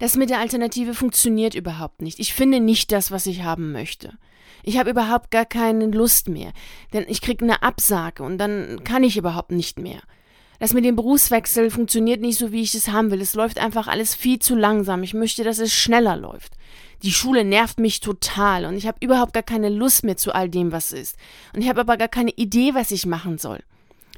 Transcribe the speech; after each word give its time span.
Das 0.00 0.16
mit 0.16 0.30
der 0.30 0.38
Alternative 0.38 0.94
funktioniert 0.94 1.54
überhaupt 1.54 2.00
nicht. 2.00 2.18
Ich 2.18 2.32
finde 2.32 2.58
nicht 2.58 2.90
das, 2.90 3.10
was 3.10 3.26
ich 3.26 3.42
haben 3.42 3.70
möchte. 3.70 4.14
Ich 4.62 4.78
habe 4.78 4.90
überhaupt 4.90 5.30
gar 5.30 5.44
keine 5.44 5.86
Lust 5.86 6.28
mehr, 6.28 6.52
denn 6.92 7.04
ich 7.06 7.20
kriege 7.20 7.44
eine 7.44 7.62
Absage 7.62 8.22
und 8.22 8.38
dann 8.38 8.82
kann 8.82 9.04
ich 9.04 9.18
überhaupt 9.18 9.52
nicht 9.52 9.78
mehr. 9.78 10.00
Das 10.58 10.72
mit 10.72 10.84
dem 10.84 10.96
Berufswechsel 10.96 11.70
funktioniert 11.70 12.20
nicht 12.20 12.38
so, 12.38 12.50
wie 12.50 12.62
ich 12.62 12.74
es 12.74 12.88
haben 12.88 13.10
will. 13.10 13.20
Es 13.20 13.34
läuft 13.34 13.58
einfach 13.58 13.88
alles 13.88 14.14
viel 14.14 14.38
zu 14.38 14.56
langsam. 14.56 15.02
Ich 15.02 15.14
möchte, 15.14 15.44
dass 15.44 15.58
es 15.58 15.72
schneller 15.72 16.16
läuft. 16.16 16.52
Die 17.02 17.12
Schule 17.12 17.44
nervt 17.44 17.78
mich 17.78 18.00
total 18.00 18.64
und 18.64 18.76
ich 18.76 18.86
habe 18.86 18.98
überhaupt 19.00 19.34
gar 19.34 19.42
keine 19.42 19.68
Lust 19.68 20.04
mehr 20.04 20.16
zu 20.16 20.34
all 20.34 20.48
dem, 20.48 20.72
was 20.72 20.92
ist. 20.92 21.16
Und 21.54 21.60
ich 21.60 21.68
habe 21.68 21.80
aber 21.80 21.96
gar 21.98 22.08
keine 22.08 22.30
Idee, 22.32 22.74
was 22.74 22.90
ich 22.90 23.06
machen 23.06 23.38
soll. 23.38 23.60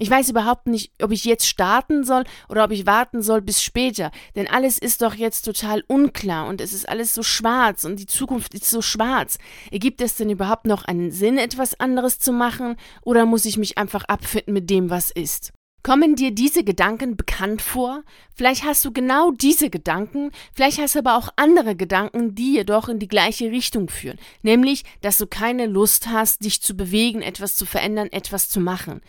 Ich 0.03 0.11
weiß 0.11 0.31
überhaupt 0.31 0.67
nicht, 0.67 0.91
ob 1.01 1.13
ich 1.13 1.25
jetzt 1.25 1.47
starten 1.47 2.03
soll 2.03 2.25
oder 2.49 2.65
ob 2.65 2.73
ich 2.73 2.87
warten 2.87 3.23
soll 3.23 3.41
bis 3.41 3.63
später, 3.63 4.11
denn 4.35 4.49
alles 4.49 4.77
ist 4.77 5.01
doch 5.01 5.15
jetzt 5.15 5.43
total 5.43 5.85
unklar 5.87 6.49
und 6.49 6.61
es 6.61 6.73
ist 6.73 6.89
alles 6.89 7.15
so 7.15 7.23
schwarz 7.23 7.85
und 7.85 8.01
die 8.01 8.07
Zukunft 8.07 8.53
ist 8.53 8.69
so 8.69 8.83
schwarz. 8.83 9.39
Ergibt 9.71 10.01
es 10.01 10.17
denn 10.17 10.29
überhaupt 10.29 10.67
noch 10.67 10.85
einen 10.87 11.13
Sinn, 11.13 11.39
etwas 11.39 11.79
anderes 11.79 12.19
zu 12.19 12.33
machen 12.33 12.75
oder 13.03 13.27
muss 13.27 13.45
ich 13.45 13.59
mich 13.59 13.79
einfach 13.79 14.03
abfinden 14.07 14.53
mit 14.53 14.71
dem, 14.71 14.91
was 14.91 15.13
ist? 15.13 15.53
Kommen 15.83 16.15
dir 16.15 16.31
diese 16.31 16.63
Gedanken 16.63 17.17
bekannt 17.17 17.61
vor? 17.61 18.05
Vielleicht 18.37 18.63
hast 18.63 18.85
du 18.85 18.93
genau 18.93 19.33
diese 19.33 19.69
Gedanken, 19.69 20.31
vielleicht 20.55 20.79
hast 20.79 20.95
du 20.95 21.01
aber 21.01 21.17
auch 21.17 21.31
andere 21.35 21.75
Gedanken, 21.75 22.37
die 22.37 22.55
jedoch 22.55 22.89
in 22.89 23.01
die 23.01 23.09
gleiche 23.09 23.51
Richtung 23.51 23.89
führen, 23.89 24.19
nämlich, 24.43 24.85
dass 25.01 25.19
du 25.19 25.27
keine 25.27 25.67
Lust 25.67 26.07
hast, 26.07 26.45
dich 26.45 26.63
zu 26.63 26.77
bewegen, 26.77 27.21
etwas 27.21 27.57
zu 27.57 27.67
verändern, 27.67 28.09
etwas 28.13 28.49
zu 28.49 28.61
machen. 28.61 29.01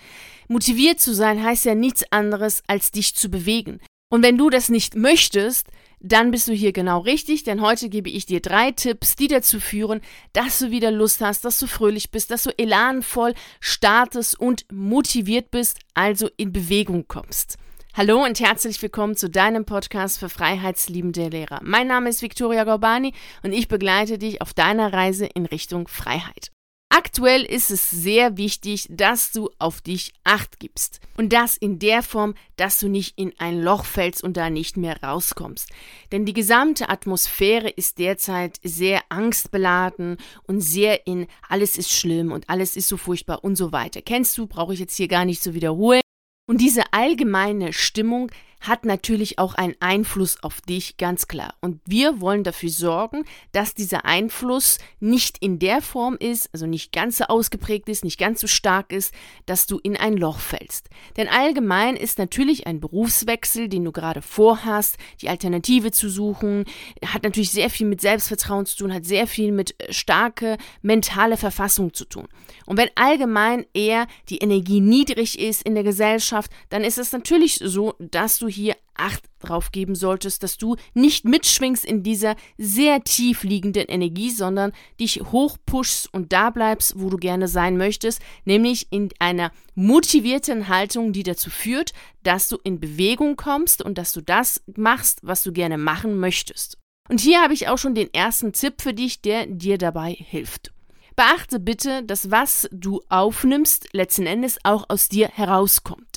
Motiviert 0.47 0.99
zu 0.99 1.13
sein 1.13 1.43
heißt 1.43 1.65
ja 1.65 1.75
nichts 1.75 2.11
anderes, 2.11 2.63
als 2.65 2.89
dich 2.89 3.15
zu 3.15 3.29
bewegen. 3.29 3.79
Und 4.09 4.23
wenn 4.23 4.37
du 4.37 4.49
das 4.49 4.69
nicht 4.69 4.95
möchtest, 4.95 5.67
dann 6.03 6.31
bist 6.31 6.49
du 6.49 6.53
hier 6.53 6.73
genau 6.73 6.99
richtig, 6.99 7.43
denn 7.43 7.61
heute 7.61 7.87
gebe 7.87 8.09
ich 8.09 8.25
dir 8.25 8.41
drei 8.41 8.71
Tipps, 8.71 9.15
die 9.15 9.29
dazu 9.29 9.59
führen, 9.59 10.01
dass 10.33 10.59
du 10.59 10.69
wieder 10.69 10.91
Lust 10.91 11.21
hast, 11.21 11.45
dass 11.45 11.57
du 11.59 11.65
fröhlich 11.65 12.11
bist, 12.11 12.29
dass 12.29 12.43
du 12.43 12.51
elanvoll 12.57 13.33
startest 13.61 14.37
und 14.37 14.65
motiviert 14.71 15.49
bist, 15.49 15.79
also 15.93 16.29
in 16.35 16.51
Bewegung 16.51 17.07
kommst. 17.07 17.57
Hallo 17.95 18.23
und 18.23 18.39
herzlich 18.39 18.81
willkommen 18.81 19.15
zu 19.15 19.29
deinem 19.29 19.65
Podcast 19.65 20.19
für 20.19 20.27
freiheitsliebende 20.27 21.29
Lehrer. 21.29 21.59
Mein 21.63 21.87
Name 21.87 22.09
ist 22.09 22.21
Viktoria 22.21 22.65
Gorbani 22.65 23.13
und 23.43 23.53
ich 23.53 23.67
begleite 23.67 24.17
dich 24.17 24.41
auf 24.41 24.53
deiner 24.53 24.91
Reise 24.91 25.25
in 25.25 25.45
Richtung 25.45 25.87
Freiheit. 25.87 26.52
Aktuell 26.95 27.41
ist 27.41 27.71
es 27.71 27.89
sehr 27.89 28.37
wichtig, 28.37 28.85
dass 28.87 29.31
du 29.31 29.49
auf 29.57 29.81
dich 29.81 30.13
acht 30.23 30.59
gibst. 30.59 30.99
Und 31.17 31.33
das 31.33 31.57
in 31.57 31.79
der 31.79 32.03
Form, 32.03 32.35
dass 32.55 32.77
du 32.77 32.87
nicht 32.87 33.17
in 33.17 33.33
ein 33.39 33.63
Loch 33.63 33.83
fällst 33.85 34.23
und 34.23 34.37
da 34.37 34.51
nicht 34.51 34.77
mehr 34.77 35.01
rauskommst. 35.01 35.71
Denn 36.11 36.27
die 36.27 36.33
gesamte 36.33 36.89
Atmosphäre 36.89 37.67
ist 37.67 37.97
derzeit 37.97 38.59
sehr 38.61 39.01
angstbeladen 39.09 40.17
und 40.43 40.61
sehr 40.61 41.07
in 41.07 41.25
alles 41.49 41.79
ist 41.79 41.91
schlimm 41.91 42.31
und 42.31 42.47
alles 42.47 42.77
ist 42.77 42.89
so 42.89 42.97
furchtbar 42.97 43.43
und 43.43 43.55
so 43.55 43.71
weiter. 43.71 44.03
Kennst 44.03 44.37
du, 44.37 44.45
brauche 44.45 44.75
ich 44.75 44.79
jetzt 44.79 44.95
hier 44.95 45.07
gar 45.07 45.25
nicht 45.25 45.41
zu 45.41 45.55
wiederholen. 45.55 46.01
Und 46.45 46.61
diese 46.61 46.93
allgemeine 46.93 47.73
Stimmung 47.73 48.29
hat 48.63 48.85
natürlich 48.85 49.39
auch 49.39 49.55
einen 49.55 49.75
Einfluss 49.81 50.41
auf 50.41 50.61
dich, 50.61 50.95
ganz 50.97 51.27
klar. 51.27 51.53
Und 51.59 51.81
wir 51.85 52.21
wollen 52.21 52.43
dafür 52.43 52.69
sorgen, 52.69 53.25
dass 53.51 53.75
dieser 53.75 54.05
Einfluss 54.05 54.79
nicht 55.01 55.37
in 55.39 55.59
der 55.59 55.81
Form 55.81 56.15
ist, 56.17 56.49
also 56.53 56.65
nicht 56.65 56.93
ganz 56.93 57.17
so 57.17 57.25
ausgeprägt 57.25 57.89
ist, 57.89 58.05
nicht 58.05 58.17
ganz 58.17 58.39
so 58.39 58.47
stark 58.47 58.93
ist, 58.93 59.13
dass 59.45 59.67
du 59.67 59.79
in 59.79 59.97
ein 59.97 60.15
Loch 60.15 60.39
fällst. 60.39 60.89
Denn 61.17 61.27
allgemein 61.27 61.97
ist 61.97 62.17
natürlich 62.17 62.65
ein 62.65 62.79
Berufswechsel, 62.79 63.67
den 63.67 63.83
du 63.83 63.91
gerade 63.91 64.21
vorhast, 64.21 64.97
die 65.21 65.27
Alternative 65.27 65.91
zu 65.91 66.09
suchen, 66.09 66.63
hat 67.05 67.23
natürlich 67.23 67.51
sehr 67.51 67.69
viel 67.69 67.87
mit 67.87 67.99
Selbstvertrauen 67.99 68.65
zu 68.65 68.77
tun, 68.77 68.93
hat 68.93 69.03
sehr 69.05 69.27
viel 69.27 69.51
mit 69.51 69.79
äh, 69.81 69.91
starke 69.91 70.57
mentale 70.81 71.35
Verfassung 71.35 71.93
zu 71.93 72.05
tun. 72.05 72.29
Und 72.65 72.77
wenn 72.77 72.89
allgemein 72.95 73.65
eher 73.73 74.07
die 74.29 74.37
Energie 74.37 74.79
niedrig 74.79 75.37
ist 75.37 75.63
in 75.63 75.75
der 75.75 75.83
Gesellschaft, 75.83 76.49
dann 76.69 76.85
ist 76.85 76.97
es 76.97 77.11
natürlich 77.11 77.59
so, 77.61 77.95
dass 77.99 78.39
du 78.39 78.52
hier 78.53 78.75
Acht 78.95 79.23
drauf 79.39 79.71
geben 79.71 79.95
solltest, 79.95 80.43
dass 80.43 80.57
du 80.57 80.75
nicht 80.93 81.25
mitschwingst 81.25 81.83
in 81.83 82.03
dieser 82.03 82.35
sehr 82.59 83.03
tief 83.03 83.43
liegenden 83.43 83.85
Energie, 83.87 84.29
sondern 84.29 84.71
dich 84.99 85.19
hochpushst 85.19 86.13
und 86.13 86.31
da 86.31 86.51
bleibst, 86.51 86.99
wo 86.99 87.09
du 87.09 87.17
gerne 87.17 87.47
sein 87.47 87.75
möchtest, 87.75 88.21
nämlich 88.45 88.87
in 88.91 89.09
einer 89.17 89.51
motivierten 89.73 90.67
Haltung, 90.67 91.11
die 91.11 91.23
dazu 91.23 91.49
führt, 91.49 91.93
dass 92.21 92.49
du 92.49 92.57
in 92.63 92.79
Bewegung 92.79 93.35
kommst 93.35 93.81
und 93.81 93.97
dass 93.97 94.13
du 94.13 94.21
das 94.21 94.61
machst, 94.75 95.19
was 95.23 95.41
du 95.41 95.51
gerne 95.51 95.79
machen 95.79 96.17
möchtest. 96.19 96.77
Und 97.09 97.19
hier 97.19 97.41
habe 97.41 97.53
ich 97.53 97.67
auch 97.67 97.79
schon 97.79 97.95
den 97.95 98.13
ersten 98.13 98.53
Tipp 98.53 98.81
für 98.81 98.93
dich, 98.93 99.21
der 99.21 99.47
dir 99.47 99.79
dabei 99.79 100.11
hilft. 100.11 100.71
Beachte 101.15 101.59
bitte, 101.59 102.03
dass 102.03 102.29
was 102.29 102.69
du 102.71 103.01
aufnimmst, 103.09 103.89
letzten 103.91 104.27
Endes 104.27 104.59
auch 104.63 104.85
aus 104.87 105.09
dir 105.09 105.29
herauskommt. 105.29 106.12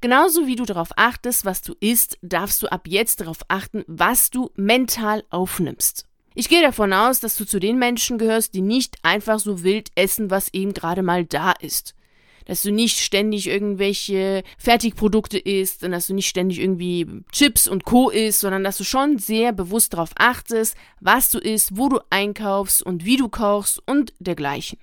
Genauso 0.00 0.46
wie 0.46 0.56
du 0.56 0.64
darauf 0.64 0.90
achtest, 0.96 1.44
was 1.44 1.62
du 1.62 1.74
isst, 1.80 2.18
darfst 2.22 2.62
du 2.62 2.70
ab 2.70 2.86
jetzt 2.86 3.20
darauf 3.20 3.38
achten, 3.48 3.84
was 3.86 4.30
du 4.30 4.50
mental 4.56 5.24
aufnimmst. 5.30 6.04
Ich 6.34 6.48
gehe 6.48 6.62
davon 6.62 6.92
aus, 6.92 7.18
dass 7.18 7.36
du 7.36 7.44
zu 7.44 7.58
den 7.58 7.78
Menschen 7.78 8.16
gehörst, 8.16 8.54
die 8.54 8.60
nicht 8.60 8.96
einfach 9.02 9.40
so 9.40 9.64
wild 9.64 9.90
essen, 9.96 10.30
was 10.30 10.54
eben 10.54 10.72
gerade 10.72 11.02
mal 11.02 11.24
da 11.24 11.52
ist. 11.52 11.96
Dass 12.44 12.62
du 12.62 12.70
nicht 12.70 13.00
ständig 13.00 13.48
irgendwelche 13.48 14.44
Fertigprodukte 14.56 15.36
isst 15.36 15.82
und 15.82 15.90
dass 15.90 16.06
du 16.06 16.14
nicht 16.14 16.28
ständig 16.28 16.60
irgendwie 16.60 17.06
Chips 17.32 17.66
und 17.66 17.84
Co. 17.84 18.08
isst, 18.08 18.40
sondern 18.40 18.62
dass 18.62 18.78
du 18.78 18.84
schon 18.84 19.18
sehr 19.18 19.52
bewusst 19.52 19.94
darauf 19.94 20.10
achtest, 20.16 20.76
was 21.00 21.28
du 21.30 21.38
isst, 21.38 21.76
wo 21.76 21.88
du 21.88 21.98
einkaufst 22.08 22.84
und 22.84 23.04
wie 23.04 23.16
du 23.16 23.28
kochst 23.28 23.82
und 23.86 24.14
dergleichen. 24.20 24.78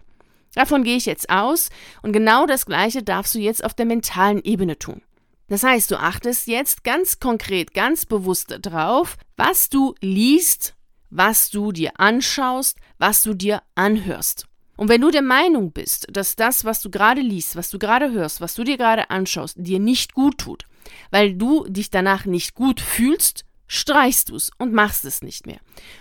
Davon 0.55 0.83
gehe 0.83 0.97
ich 0.97 1.05
jetzt 1.05 1.29
aus 1.29 1.69
und 2.01 2.13
genau 2.13 2.45
das 2.45 2.65
Gleiche 2.65 3.03
darfst 3.03 3.35
du 3.35 3.39
jetzt 3.39 3.63
auf 3.63 3.73
der 3.73 3.85
mentalen 3.85 4.41
Ebene 4.43 4.79
tun. 4.79 5.01
Das 5.47 5.63
heißt, 5.63 5.91
du 5.91 5.99
achtest 5.99 6.47
jetzt 6.47 6.83
ganz 6.83 7.19
konkret, 7.19 7.73
ganz 7.73 8.05
bewusst 8.05 8.57
drauf, 8.61 9.17
was 9.37 9.69
du 9.69 9.93
liest, 10.01 10.75
was 11.11 11.51
du 11.51 11.71
dir 11.71 11.91
anschaust, 11.99 12.79
was 12.97 13.21
du 13.21 13.35
dir 13.35 13.61
anhörst. 13.75 14.47
Und 14.77 14.89
wenn 14.89 15.01
du 15.01 15.11
der 15.11 15.21
Meinung 15.21 15.71
bist, 15.71 16.07
dass 16.11 16.35
das, 16.35 16.65
was 16.65 16.81
du 16.81 16.89
gerade 16.89 17.21
liest, 17.21 17.55
was 17.55 17.69
du 17.69 17.79
gerade 17.79 18.11
hörst, 18.11 18.41
was 18.41 18.55
du 18.55 18.63
dir 18.63 18.77
gerade 18.77 19.09
anschaust, 19.09 19.55
dir 19.57 19.79
nicht 19.79 20.13
gut 20.13 20.39
tut, 20.39 20.65
weil 21.11 21.35
du 21.35 21.65
dich 21.67 21.89
danach 21.89 22.25
nicht 22.25 22.55
gut 22.55 22.81
fühlst, 22.81 23.45
streichst 23.67 24.29
du 24.29 24.35
es 24.35 24.51
und 24.57 24.73
machst 24.73 25.05
es 25.05 25.21
nicht 25.21 25.47
mehr. 25.47 25.57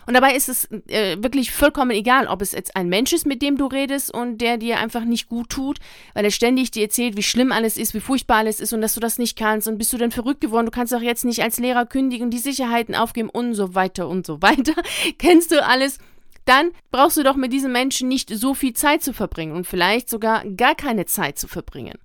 Und 0.07 0.15
dabei 0.15 0.35
ist 0.35 0.49
es 0.49 0.71
äh, 0.89 1.17
wirklich 1.23 1.51
vollkommen 1.51 1.91
egal, 1.91 2.27
ob 2.27 2.43
es 2.43 2.53
jetzt 2.53 2.77
ein 2.77 2.89
Mensch 2.89 3.13
ist, 3.13 3.27
mit 3.27 3.43
dem 3.43 3.57
du 3.57 3.67
redest 3.67 4.13
und 4.13 4.39
der 4.39 4.59
dir 4.59 4.79
einfach 4.79 5.05
nicht 5.05 5.29
gut 5.29 5.49
tut, 5.49 5.79
weil 6.13 6.25
er 6.25 6.31
ständig 6.31 6.71
dir 6.71 6.83
erzählt, 6.83 7.17
wie 7.17 7.23
schlimm 7.23 7.53
alles 7.53 7.77
ist, 7.77 7.95
wie 7.95 8.01
furchtbar 8.01 8.39
alles 8.39 8.61
ist 8.61 8.73
und 8.73 8.81
dass 8.81 8.95
du 8.95 9.01
das 9.01 9.19
nicht 9.19 9.37
kannst 9.37 9.67
und 9.69 9.79
bist 9.79 9.93
du 9.93 9.97
dann 9.97 10.11
verrückt 10.11 10.41
geworden, 10.41 10.67
du 10.67 10.73
kannst 10.73 10.95
auch 10.95 11.01
jetzt 11.01 11.25
nicht 11.25 11.43
als 11.43 11.59
Lehrer 11.59 11.87
kündigen, 11.87 12.31
die 12.31 12.39
Sicherheiten 12.39 12.95
aufgeben 12.95 13.31
und 13.31 13.55
so 13.55 13.75
weiter 13.75 14.09
und 14.09 14.27
so 14.27 14.43
weiter. 14.43 14.75
Kennst 15.19 15.51
du 15.51 15.65
alles? 15.65 15.99
Dann 16.45 16.73
brauchst 16.91 17.17
du 17.17 17.23
doch 17.23 17.37
mit 17.37 17.53
diesem 17.53 17.73
Menschen 17.73 18.09
nicht 18.09 18.29
so 18.29 18.53
viel 18.53 18.75
Zeit 18.75 19.03
zu 19.03 19.15
verbringen 19.15 19.53
und 19.53 19.67
vielleicht 19.67 20.11
sogar 20.11 20.45
gar 20.45 20.75
keine 20.75 21.07
Zeit 21.07 21.39
zu 21.39 21.49
verbringen. 21.49 21.99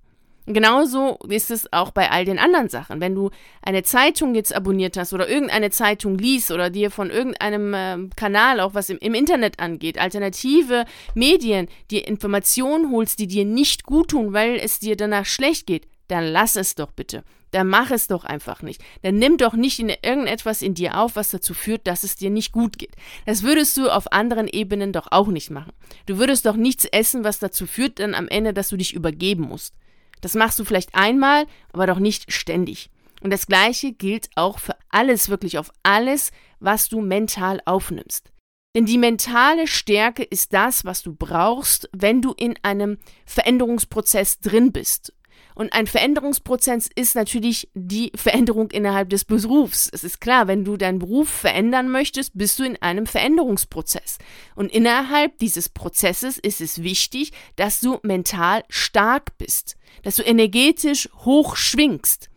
Genauso 0.46 1.18
ist 1.28 1.50
es 1.50 1.72
auch 1.72 1.90
bei 1.90 2.10
all 2.10 2.24
den 2.24 2.38
anderen 2.38 2.68
Sachen. 2.68 3.00
Wenn 3.00 3.14
du 3.14 3.30
eine 3.62 3.82
Zeitung 3.82 4.34
jetzt 4.34 4.54
abonniert 4.54 4.96
hast 4.96 5.12
oder 5.12 5.28
irgendeine 5.28 5.70
Zeitung 5.70 6.16
liest 6.16 6.50
oder 6.50 6.70
dir 6.70 6.90
von 6.90 7.10
irgendeinem 7.10 7.74
äh, 7.74 8.08
Kanal, 8.16 8.60
auch 8.60 8.74
was 8.74 8.90
im, 8.90 8.98
im, 8.98 9.14
Internet 9.14 9.60
angeht, 9.60 9.98
alternative 9.98 10.86
Medien, 11.14 11.68
dir 11.90 12.08
Informationen 12.08 12.90
holst, 12.90 13.18
die 13.18 13.26
dir 13.26 13.44
nicht 13.44 13.84
gut 13.84 14.10
tun, 14.10 14.32
weil 14.32 14.56
es 14.56 14.78
dir 14.78 14.96
danach 14.96 15.26
schlecht 15.26 15.66
geht, 15.66 15.86
dann 16.08 16.24
lass 16.24 16.56
es 16.56 16.74
doch 16.74 16.90
bitte. 16.90 17.22
Dann 17.52 17.66
mach 17.66 17.90
es 17.90 18.06
doch 18.06 18.24
einfach 18.24 18.62
nicht. 18.62 18.82
Dann 19.02 19.16
nimm 19.16 19.36
doch 19.36 19.54
nicht 19.54 19.78
in 19.80 19.88
irgendetwas 19.88 20.62
in 20.62 20.74
dir 20.74 20.98
auf, 20.98 21.16
was 21.16 21.30
dazu 21.30 21.52
führt, 21.52 21.86
dass 21.86 22.04
es 22.04 22.16
dir 22.16 22.30
nicht 22.30 22.52
gut 22.52 22.78
geht. 22.78 22.94
Das 23.26 23.42
würdest 23.42 23.76
du 23.76 23.90
auf 23.90 24.12
anderen 24.12 24.48
Ebenen 24.48 24.92
doch 24.92 25.08
auch 25.10 25.28
nicht 25.28 25.50
machen. 25.50 25.72
Du 26.06 26.18
würdest 26.18 26.46
doch 26.46 26.56
nichts 26.56 26.84
essen, 26.84 27.24
was 27.24 27.40
dazu 27.40 27.66
führt 27.66 27.98
dann 27.98 28.14
am 28.14 28.28
Ende, 28.28 28.54
dass 28.54 28.68
du 28.68 28.76
dich 28.76 28.94
übergeben 28.94 29.44
musst. 29.44 29.74
Das 30.20 30.34
machst 30.34 30.58
du 30.58 30.64
vielleicht 30.64 30.94
einmal, 30.94 31.46
aber 31.72 31.86
doch 31.86 31.98
nicht 31.98 32.32
ständig. 32.32 32.90
Und 33.22 33.30
das 33.30 33.46
Gleiche 33.46 33.92
gilt 33.92 34.30
auch 34.34 34.58
für 34.58 34.76
alles, 34.88 35.28
wirklich 35.28 35.58
auf 35.58 35.70
alles, 35.82 36.32
was 36.58 36.88
du 36.88 37.00
mental 37.00 37.60
aufnimmst. 37.64 38.32
Denn 38.74 38.86
die 38.86 38.98
mentale 38.98 39.66
Stärke 39.66 40.22
ist 40.22 40.52
das, 40.52 40.84
was 40.84 41.02
du 41.02 41.14
brauchst, 41.14 41.88
wenn 41.92 42.22
du 42.22 42.32
in 42.32 42.54
einem 42.62 42.98
Veränderungsprozess 43.26 44.40
drin 44.40 44.72
bist. 44.72 45.12
Und 45.60 45.74
ein 45.74 45.86
Veränderungsprozess 45.86 46.88
ist 46.94 47.14
natürlich 47.14 47.68
die 47.74 48.12
Veränderung 48.14 48.70
innerhalb 48.70 49.10
des 49.10 49.26
Berufs. 49.26 49.90
Es 49.92 50.04
ist 50.04 50.18
klar, 50.18 50.48
wenn 50.48 50.64
du 50.64 50.78
deinen 50.78 50.98
Beruf 50.98 51.28
verändern 51.28 51.90
möchtest, 51.90 52.30
bist 52.32 52.58
du 52.58 52.64
in 52.64 52.80
einem 52.80 53.04
Veränderungsprozess. 53.04 54.16
Und 54.54 54.72
innerhalb 54.72 55.38
dieses 55.38 55.68
Prozesses 55.68 56.38
ist 56.38 56.62
es 56.62 56.82
wichtig, 56.82 57.32
dass 57.56 57.80
du 57.80 57.98
mental 58.02 58.62
stark 58.70 59.36
bist 59.36 59.76
dass 60.02 60.16
du 60.16 60.22
energetisch 60.22 61.08
hoch 61.24 61.56
schwingst. 61.56 62.30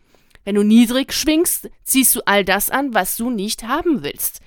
Wenn 0.46 0.56
du 0.56 0.64
niedrig 0.64 1.14
schwingst, 1.14 1.70
ziehst 1.84 2.16
du 2.16 2.22
all 2.26 2.44
das 2.44 2.70
an, 2.70 2.94
was 2.94 3.16
du 3.16 3.30
nicht 3.30 3.64
haben 3.64 4.04
willst. 4.04 4.42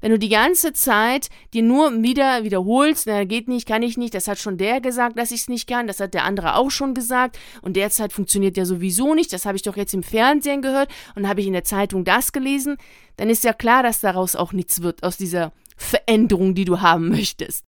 Wenn 0.00 0.12
du 0.12 0.18
die 0.18 0.28
ganze 0.28 0.72
Zeit 0.72 1.28
dir 1.52 1.62
nur 1.62 2.02
wieder 2.02 2.44
wiederholst, 2.44 3.06
na, 3.06 3.24
geht 3.24 3.48
nicht, 3.48 3.66
kann 3.66 3.82
ich 3.82 3.98
nicht, 3.98 4.14
das 4.14 4.28
hat 4.28 4.38
schon 4.38 4.56
der 4.56 4.80
gesagt, 4.80 5.18
dass 5.18 5.30
ich 5.30 5.42
es 5.42 5.48
nicht 5.48 5.68
kann, 5.68 5.86
das 5.86 6.00
hat 6.00 6.14
der 6.14 6.24
andere 6.24 6.56
auch 6.56 6.70
schon 6.70 6.94
gesagt 6.94 7.38
und 7.62 7.76
derzeit 7.76 8.12
funktioniert 8.12 8.56
ja 8.56 8.64
sowieso 8.64 9.14
nicht, 9.14 9.32
das 9.32 9.44
habe 9.44 9.56
ich 9.56 9.62
doch 9.62 9.76
jetzt 9.76 9.94
im 9.94 10.02
Fernsehen 10.02 10.62
gehört 10.62 10.90
und 11.14 11.28
habe 11.28 11.40
ich 11.40 11.46
in 11.46 11.52
der 11.52 11.64
Zeitung 11.64 12.04
das 12.04 12.32
gelesen, 12.32 12.76
dann 13.16 13.28
ist 13.28 13.44
ja 13.44 13.52
klar, 13.52 13.82
dass 13.82 14.00
daraus 14.00 14.36
auch 14.36 14.52
nichts 14.52 14.82
wird, 14.82 15.02
aus 15.02 15.16
dieser 15.16 15.52
Veränderung, 15.76 16.54
die 16.54 16.64
du 16.64 16.80
haben 16.80 17.08
möchtest. 17.10 17.64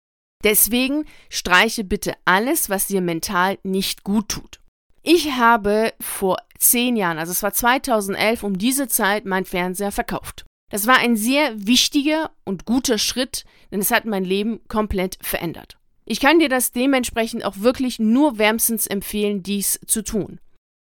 Deswegen 0.43 1.05
streiche 1.29 1.83
bitte 1.83 2.13
alles, 2.25 2.69
was 2.69 2.87
dir 2.87 3.01
mental 3.01 3.57
nicht 3.63 4.03
gut 4.03 4.29
tut. 4.29 4.61
Ich 5.03 5.33
habe 5.33 5.93
vor 5.99 6.37
zehn 6.57 6.95
Jahren, 6.95 7.17
also 7.17 7.31
es 7.31 7.43
war 7.43 7.53
2011, 7.53 8.43
um 8.43 8.57
diese 8.57 8.87
Zeit 8.87 9.25
meinen 9.25 9.45
Fernseher 9.45 9.91
verkauft. 9.91 10.45
Das 10.69 10.87
war 10.87 10.97
ein 10.97 11.15
sehr 11.15 11.67
wichtiger 11.67 12.31
und 12.43 12.65
guter 12.65 12.97
Schritt, 12.97 13.45
denn 13.71 13.79
es 13.79 13.91
hat 13.91 14.05
mein 14.05 14.23
Leben 14.23 14.61
komplett 14.67 15.17
verändert. 15.21 15.77
Ich 16.05 16.19
kann 16.19 16.39
dir 16.39 16.49
das 16.49 16.71
dementsprechend 16.71 17.45
auch 17.45 17.57
wirklich 17.59 17.99
nur 17.99 18.37
wärmstens 18.37 18.87
empfehlen, 18.87 19.43
dies 19.43 19.79
zu 19.85 20.03
tun. 20.03 20.39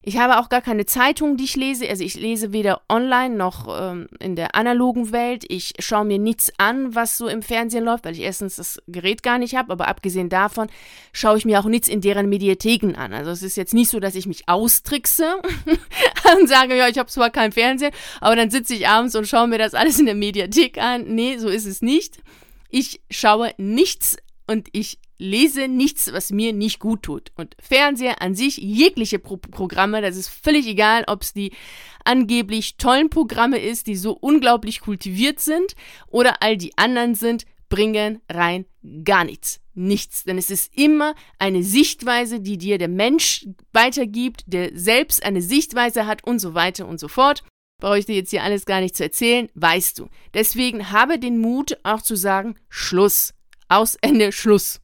Ich 0.09 0.17
habe 0.17 0.39
auch 0.39 0.49
gar 0.49 0.63
keine 0.63 0.87
Zeitung, 0.87 1.37
die 1.37 1.45
ich 1.45 1.55
lese. 1.55 1.87
Also 1.87 2.03
ich 2.03 2.15
lese 2.15 2.51
weder 2.55 2.81
online 2.89 3.37
noch 3.37 3.69
ähm, 3.79 4.09
in 4.21 4.37
der 4.37 4.55
analogen 4.55 5.13
Welt. 5.13 5.45
Ich 5.49 5.75
schaue 5.81 6.07
mir 6.07 6.19
nichts 6.19 6.51
an, 6.57 6.95
was 6.95 7.19
so 7.19 7.29
im 7.29 7.43
Fernsehen 7.43 7.85
läuft, 7.85 8.07
weil 8.07 8.15
ich 8.15 8.23
erstens 8.23 8.57
das 8.57 8.83
Gerät 8.87 9.23
gar 9.23 9.37
nicht 9.37 9.55
habe. 9.55 9.71
Aber 9.71 9.87
abgesehen 9.87 10.31
davon 10.31 10.69
schaue 11.13 11.37
ich 11.37 11.45
mir 11.45 11.61
auch 11.61 11.67
nichts 11.67 11.89
in 11.89 12.01
deren 12.01 12.31
Mediatheken 12.31 12.95
an. 12.97 13.13
Also 13.13 13.31
es 13.33 13.43
ist 13.43 13.59
jetzt 13.59 13.75
nicht 13.75 13.91
so, 13.91 14.01
dass 14.01 14.15
ich 14.15 14.25
mich 14.25 14.49
austrickse 14.49 15.43
und 16.41 16.49
sage, 16.49 16.75
ja, 16.75 16.89
ich 16.89 16.97
habe 16.97 17.11
zwar 17.11 17.29
kein 17.29 17.53
Fernsehen, 17.53 17.93
aber 18.23 18.35
dann 18.35 18.49
sitze 18.49 18.73
ich 18.73 18.89
abends 18.89 19.15
und 19.15 19.29
schaue 19.29 19.47
mir 19.47 19.59
das 19.59 19.75
alles 19.75 20.01
in 20.01 20.07
der 20.07 20.15
Mediathek 20.15 20.79
an. 20.79 21.05
Nee, 21.05 21.37
so 21.37 21.51
ist 21.51 21.67
es 21.67 21.83
nicht. 21.83 22.17
Ich 22.71 23.03
schaue 23.11 23.53
nichts 23.59 24.17
und 24.47 24.69
ich 24.73 25.01
lese 25.19 25.69
nichts, 25.69 26.13
was 26.13 26.31
mir 26.31 26.53
nicht 26.53 26.79
gut 26.79 27.03
tut. 27.03 27.33
Und 27.37 27.57
Fernseher 27.61 28.23
an 28.23 28.35
sich, 28.35 28.57
jegliche 28.57 29.19
Pro 29.19 29.37
Programme, 29.37 30.01
das 30.01 30.17
ist 30.17 30.29
völlig 30.29 30.67
egal, 30.67 31.05
ob 31.07 31.23
es 31.23 31.33
die 31.33 31.53
angeblich 32.05 32.77
tollen 32.77 33.11
Programme 33.11 33.59
ist, 33.59 33.87
die 33.87 33.97
so 33.97 34.13
unglaublich 34.13 34.81
kultiviert 34.81 35.41
sind, 35.41 35.75
oder 36.07 36.43
all 36.43 36.57
die 36.57 36.77
anderen 36.79 37.15
sind, 37.15 37.45
bringen 37.69 38.21
rein 38.31 38.65
gar 39.05 39.25
nichts. 39.25 39.61
Nichts. 39.75 40.25
Denn 40.25 40.39
es 40.39 40.51
ist 40.51 40.77
immer 40.77 41.15
eine 41.39 41.63
Sichtweise, 41.63 42.41
die 42.41 42.59
dir 42.59 42.79
der 42.79 42.89
Mensch 42.89 43.47
weitergibt, 43.73 44.43
der 44.47 44.71
selbst 44.75 45.23
eine 45.23 45.43
Sichtweise 45.43 46.07
hat 46.07 46.25
und 46.25 46.39
so 46.39 46.55
weiter 46.55 46.89
und 46.89 46.99
so 46.99 47.09
fort. 47.09 47.45
Brauche 47.81 47.99
ich 47.99 48.07
dir 48.07 48.17
jetzt 48.17 48.31
hier 48.31 48.43
alles 48.43 48.65
gar 48.65 48.81
nicht 48.81 48.97
zu 48.97 49.05
erzählen, 49.05 49.49
weißt 49.55 50.01
du. 50.01 50.09
Deswegen 50.35 50.91
habe 50.91 51.21
den 51.21 51.39
Mut 51.39 51.79
auch 51.85 52.03
zu 52.03 52.17
sagen, 52.17 52.57
Schluss. 52.69 53.35
Aus 53.69 53.97
Ende 54.01 54.33
Schluss. 54.33 54.81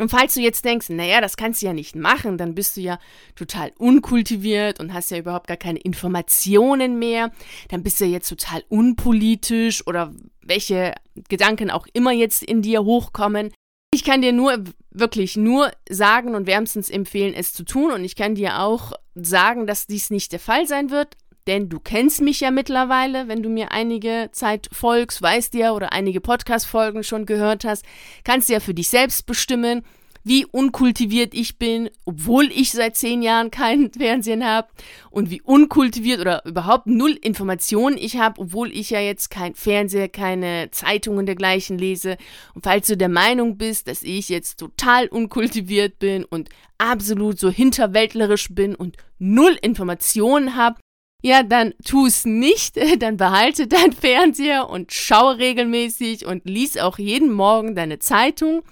Und 0.00 0.08
falls 0.08 0.32
du 0.32 0.40
jetzt 0.40 0.64
denkst, 0.64 0.88
naja, 0.88 1.20
das 1.20 1.36
kannst 1.36 1.60
du 1.60 1.66
ja 1.66 1.74
nicht 1.74 1.94
machen, 1.94 2.38
dann 2.38 2.54
bist 2.54 2.76
du 2.76 2.80
ja 2.80 2.98
total 3.36 3.72
unkultiviert 3.76 4.80
und 4.80 4.94
hast 4.94 5.10
ja 5.10 5.18
überhaupt 5.18 5.46
gar 5.46 5.58
keine 5.58 5.78
Informationen 5.78 6.98
mehr, 6.98 7.30
dann 7.68 7.82
bist 7.82 8.00
du 8.00 8.06
ja 8.06 8.12
jetzt 8.12 8.30
total 8.30 8.64
unpolitisch 8.70 9.86
oder 9.86 10.14
welche 10.40 10.94
Gedanken 11.28 11.70
auch 11.70 11.86
immer 11.92 12.12
jetzt 12.12 12.42
in 12.42 12.62
dir 12.62 12.82
hochkommen. 12.82 13.52
Ich 13.92 14.02
kann 14.02 14.22
dir 14.22 14.32
nur, 14.32 14.64
wirklich 14.90 15.36
nur 15.36 15.70
sagen 15.88 16.34
und 16.34 16.46
wärmstens 16.46 16.88
empfehlen, 16.88 17.34
es 17.34 17.52
zu 17.52 17.64
tun. 17.64 17.92
Und 17.92 18.02
ich 18.02 18.16
kann 18.16 18.34
dir 18.34 18.60
auch 18.60 18.92
sagen, 19.14 19.66
dass 19.66 19.86
dies 19.86 20.08
nicht 20.08 20.32
der 20.32 20.40
Fall 20.40 20.66
sein 20.66 20.90
wird, 20.90 21.16
denn 21.50 21.68
du 21.68 21.80
kennst 21.80 22.20
mich 22.20 22.38
ja 22.38 22.52
mittlerweile, 22.52 23.26
wenn 23.26 23.42
du 23.42 23.48
mir 23.48 23.72
einige 23.72 24.28
Zeit 24.30 24.68
folgst, 24.70 25.20
weißt 25.20 25.54
ja 25.54 25.72
oder 25.72 25.92
einige 25.92 26.20
Podcast-Folgen 26.20 27.02
schon 27.02 27.26
gehört 27.26 27.64
hast, 27.64 27.84
kannst 28.22 28.48
du 28.48 28.52
ja 28.52 28.60
für 28.60 28.72
dich 28.72 28.88
selbst 28.88 29.26
bestimmen, 29.26 29.82
wie 30.22 30.46
unkultiviert 30.46 31.34
ich 31.34 31.58
bin, 31.58 31.90
obwohl 32.04 32.52
ich 32.52 32.70
seit 32.70 32.94
zehn 32.94 33.20
Jahren 33.20 33.50
keinen 33.50 33.92
Fernsehen 33.98 34.46
habe 34.46 34.68
und 35.10 35.30
wie 35.30 35.42
unkultiviert 35.42 36.20
oder 36.20 36.46
überhaupt 36.46 36.86
null 36.86 37.18
Informationen 37.20 37.98
ich 37.98 38.16
habe, 38.16 38.40
obwohl 38.40 38.70
ich 38.70 38.90
ja 38.90 39.00
jetzt 39.00 39.28
kein 39.30 39.56
Fernseher, 39.56 40.08
keine 40.08 40.70
Zeitungen 40.70 41.26
dergleichen 41.26 41.78
lese. 41.78 42.16
Und 42.54 42.62
falls 42.62 42.86
du 42.86 42.96
der 42.96 43.08
Meinung 43.08 43.58
bist, 43.58 43.88
dass 43.88 44.04
ich 44.04 44.28
jetzt 44.28 44.60
total 44.60 45.08
unkultiviert 45.08 45.98
bin 45.98 46.24
und 46.24 46.48
absolut 46.78 47.40
so 47.40 47.50
hinterwäldlerisch 47.50 48.54
bin 48.54 48.76
und 48.76 48.98
null 49.18 49.58
Informationen 49.60 50.54
habe, 50.54 50.78
ja, 51.22 51.42
dann 51.42 51.74
tu 51.84 52.06
es 52.06 52.24
nicht, 52.24 52.76
dann 52.98 53.16
behalte 53.16 53.66
dein 53.66 53.92
Fernseher 53.92 54.68
und 54.68 54.92
schaue 54.92 55.38
regelmäßig 55.38 56.26
und 56.26 56.44
lies 56.44 56.76
auch 56.76 56.98
jeden 56.98 57.32
Morgen 57.32 57.74
deine 57.74 57.98
Zeitung. 57.98 58.62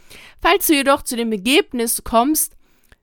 Falls 0.40 0.66
du 0.66 0.74
jedoch 0.74 1.02
zu 1.02 1.16
dem 1.16 1.32
Ergebnis 1.32 2.02
kommst, 2.04 2.56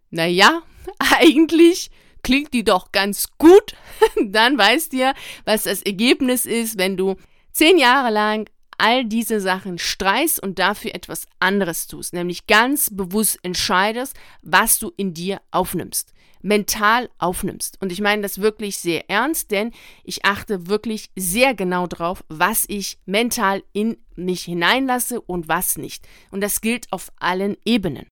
na 0.10 0.26
ja, 0.26 0.62
eigentlich 1.00 1.90
klingt 2.24 2.54
die 2.54 2.64
doch 2.64 2.92
ganz 2.92 3.28
gut, 3.38 3.76
dann 4.26 4.58
weißt 4.58 4.94
du 4.94 4.98
ja, 4.98 5.14
was 5.46 5.64
das 5.64 5.84
Ergebnis 5.84 6.46
ist, 6.46 6.78
wenn 6.78 6.98
du 6.98 7.16
zehn 7.52 7.78
Jahre 7.78 8.12
lang 8.12 8.50
all 8.78 9.06
diese 9.06 9.40
Sachen 9.40 9.78
streichst 9.78 10.42
und 10.42 10.60
dafür 10.60 10.96
etwas 10.96 11.28
anderes 11.40 11.88
tust, 11.88 12.14
nämlich 12.14 12.46
ganz 12.46 12.90
bewusst 12.92 13.40
entscheidest, 13.42 14.18
was 14.42 14.80
du 14.80 14.92
in 14.98 15.14
dir 15.14 15.40
aufnimmst 15.52 16.15
mental 16.46 17.10
aufnimmst. 17.18 17.82
Und 17.82 17.92
ich 17.92 18.02
meine 18.02 18.22
das 18.22 18.40
wirklich 18.40 18.78
sehr 18.78 19.10
ernst, 19.10 19.50
denn 19.50 19.72
ich 20.04 20.26
achte 20.26 20.68
wirklich 20.68 21.10
sehr 21.16 21.56
genau 21.56 21.88
drauf, 21.88 22.24
was 22.30 22.66
ich 22.68 23.00
mental 23.06 23.64
in 23.74 23.98
mich 24.16 24.44
hineinlasse 24.44 25.20
und 25.20 25.48
was 25.48 25.78
nicht. 25.78 26.08
Und 26.30 26.42
das 26.42 26.62
gilt 26.62 26.86
auf 26.92 27.12
allen 27.20 27.58
Ebenen. 27.66 28.06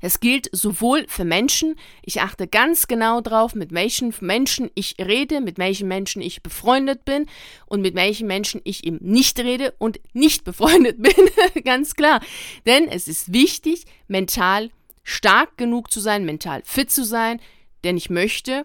Es 0.00 0.20
gilt 0.20 0.48
sowohl 0.52 1.06
für 1.08 1.24
Menschen, 1.24 1.76
ich 2.02 2.20
achte 2.20 2.46
ganz 2.46 2.86
genau 2.86 3.20
drauf, 3.20 3.54
mit 3.54 3.72
welchen 3.72 4.14
Menschen 4.20 4.70
ich 4.74 4.96
rede, 4.98 5.40
mit 5.40 5.58
welchen 5.58 5.86
Menschen 5.86 6.22
ich 6.22 6.42
befreundet 6.42 7.04
bin 7.04 7.26
und 7.66 7.82
mit 7.82 7.94
welchen 7.96 8.26
Menschen 8.28 8.60
ich 8.64 8.84
eben 8.84 8.98
nicht 9.00 9.38
rede 9.40 9.74
und 9.78 10.00
nicht 10.12 10.44
befreundet 10.44 11.02
bin, 11.02 11.12
ganz 11.64 11.94
klar. 11.94 12.20
Denn 12.64 12.86
es 12.88 13.08
ist 13.08 13.32
wichtig, 13.32 13.86
mental 14.06 14.70
stark 15.02 15.56
genug 15.56 15.90
zu 15.90 15.98
sein, 15.98 16.24
mental 16.24 16.62
fit 16.64 16.90
zu 16.90 17.04
sein, 17.04 17.40
denn 17.84 17.96
ich 17.96 18.10
möchte 18.10 18.64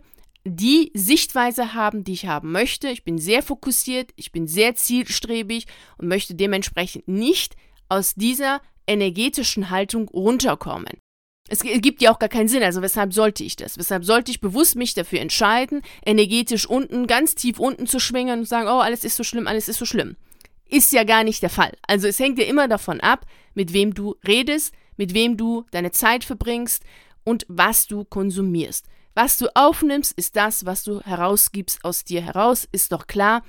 die 0.50 0.92
Sichtweise 0.94 1.74
haben, 1.74 2.04
die 2.04 2.14
ich 2.14 2.26
haben 2.26 2.52
möchte. 2.52 2.90
Ich 2.90 3.04
bin 3.04 3.18
sehr 3.18 3.44
fokussiert, 3.44 4.12
ich 4.16 4.32
bin 4.32 4.48
sehr 4.48 4.76
zielstrebig 4.76 5.66
und 5.98 6.08
möchte 6.08 6.36
dementsprechend 6.36 7.08
nicht 7.08 7.56
aus 7.90 8.16
dieser 8.16 8.62
energetischen 8.86 9.70
Haltung 9.70 10.08
runterkommen. 10.08 11.00
Es 11.50 11.62
gibt 11.62 12.02
ja 12.02 12.14
auch 12.14 12.20
gar 12.20 12.30
keinen 12.30 12.50
Sinn, 12.50 12.64
also 12.64 12.82
weshalb 12.82 13.14
sollte 13.14 13.44
ich 13.44 13.56
das? 13.56 13.78
Weshalb 13.78 14.04
sollte 14.04 14.32
ich 14.32 14.42
bewusst 14.42 14.76
mich 14.76 14.94
dafür 14.94 15.22
entscheiden, 15.22 15.82
energetisch 16.06 16.66
unten, 16.66 17.08
ganz 17.08 17.36
tief 17.36 17.58
unten 17.60 17.88
zu 17.88 18.00
schwingen 18.00 18.40
und 18.40 18.46
sagen, 18.46 18.68
oh, 18.68 18.80
alles 18.82 19.06
ist 19.06 19.16
so 19.16 19.24
schlimm, 19.24 19.48
alles 19.48 19.70
ist 19.70 19.78
so 19.78 19.86
schlimm. 19.86 20.18
Ist 20.70 20.92
ja 20.92 21.06
gar 21.06 21.24
nicht 21.24 21.42
der 21.42 21.50
Fall. 21.50 21.72
Also 21.88 22.08
es 22.08 22.20
hängt 22.20 22.38
ja 22.38 22.46
immer 22.46 22.68
davon 22.68 23.00
ab, 23.00 23.26
mit 23.54 23.72
wem 23.72 23.94
du 23.94 24.16
redest, 24.28 24.74
mit 24.98 25.14
wem 25.14 25.38
du 25.38 25.66
deine 25.72 25.92
Zeit 25.92 26.26
verbringst 26.26 26.84
und 27.24 27.46
was 27.48 27.88
du 27.88 28.04
konsumierst. 28.04 28.86
Was 29.18 29.38
du 29.38 29.48
aufnimmst, 29.56 30.14
ist 30.16 30.36
das, 30.36 30.68
was 30.68 30.84
du 30.84 31.02
herausgibst 31.02 31.84
aus 31.84 32.04
dir 32.04 32.22
heraus, 32.22 32.68
ist 32.72 32.92
doch 32.92 33.08
klar. 33.08 33.42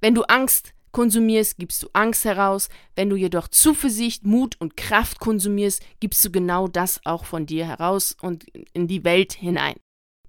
Wenn 0.00 0.16
du 0.16 0.24
Angst 0.24 0.74
konsumierst, 0.90 1.56
gibst 1.56 1.84
du 1.84 1.88
Angst 1.92 2.24
heraus. 2.24 2.68
Wenn 2.96 3.10
du 3.10 3.14
jedoch 3.14 3.46
Zuversicht, 3.46 4.26
Mut 4.26 4.56
und 4.58 4.76
Kraft 4.76 5.20
konsumierst, 5.20 5.84
gibst 6.00 6.24
du 6.24 6.32
genau 6.32 6.66
das 6.66 7.00
auch 7.04 7.26
von 7.26 7.46
dir 7.46 7.64
heraus 7.64 8.16
und 8.22 8.46
in 8.72 8.88
die 8.88 9.04
Welt 9.04 9.34
hinein. 9.34 9.76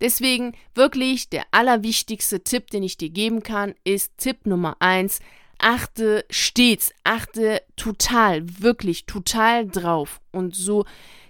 Deswegen 0.01 0.55
wirklich 0.75 1.29
der 1.29 1.45
allerwichtigste 1.49 2.43
Tipp, 2.43 2.69
den 2.69 2.83
ich 2.83 2.95
dir 2.95 3.09
geben 3.09 3.41
kann, 3.41 3.73
ist 3.85 4.11
Tipp 4.19 4.45
Nummer 4.45 4.75
eins: 4.81 5.19
Achte 5.57 6.25
stets, 6.29 6.93
achte 7.03 7.63
total, 7.75 8.43
wirklich 8.59 9.07
total 9.07 9.67
drauf 9.67 10.21
und 10.31 10.53
so 10.53 10.85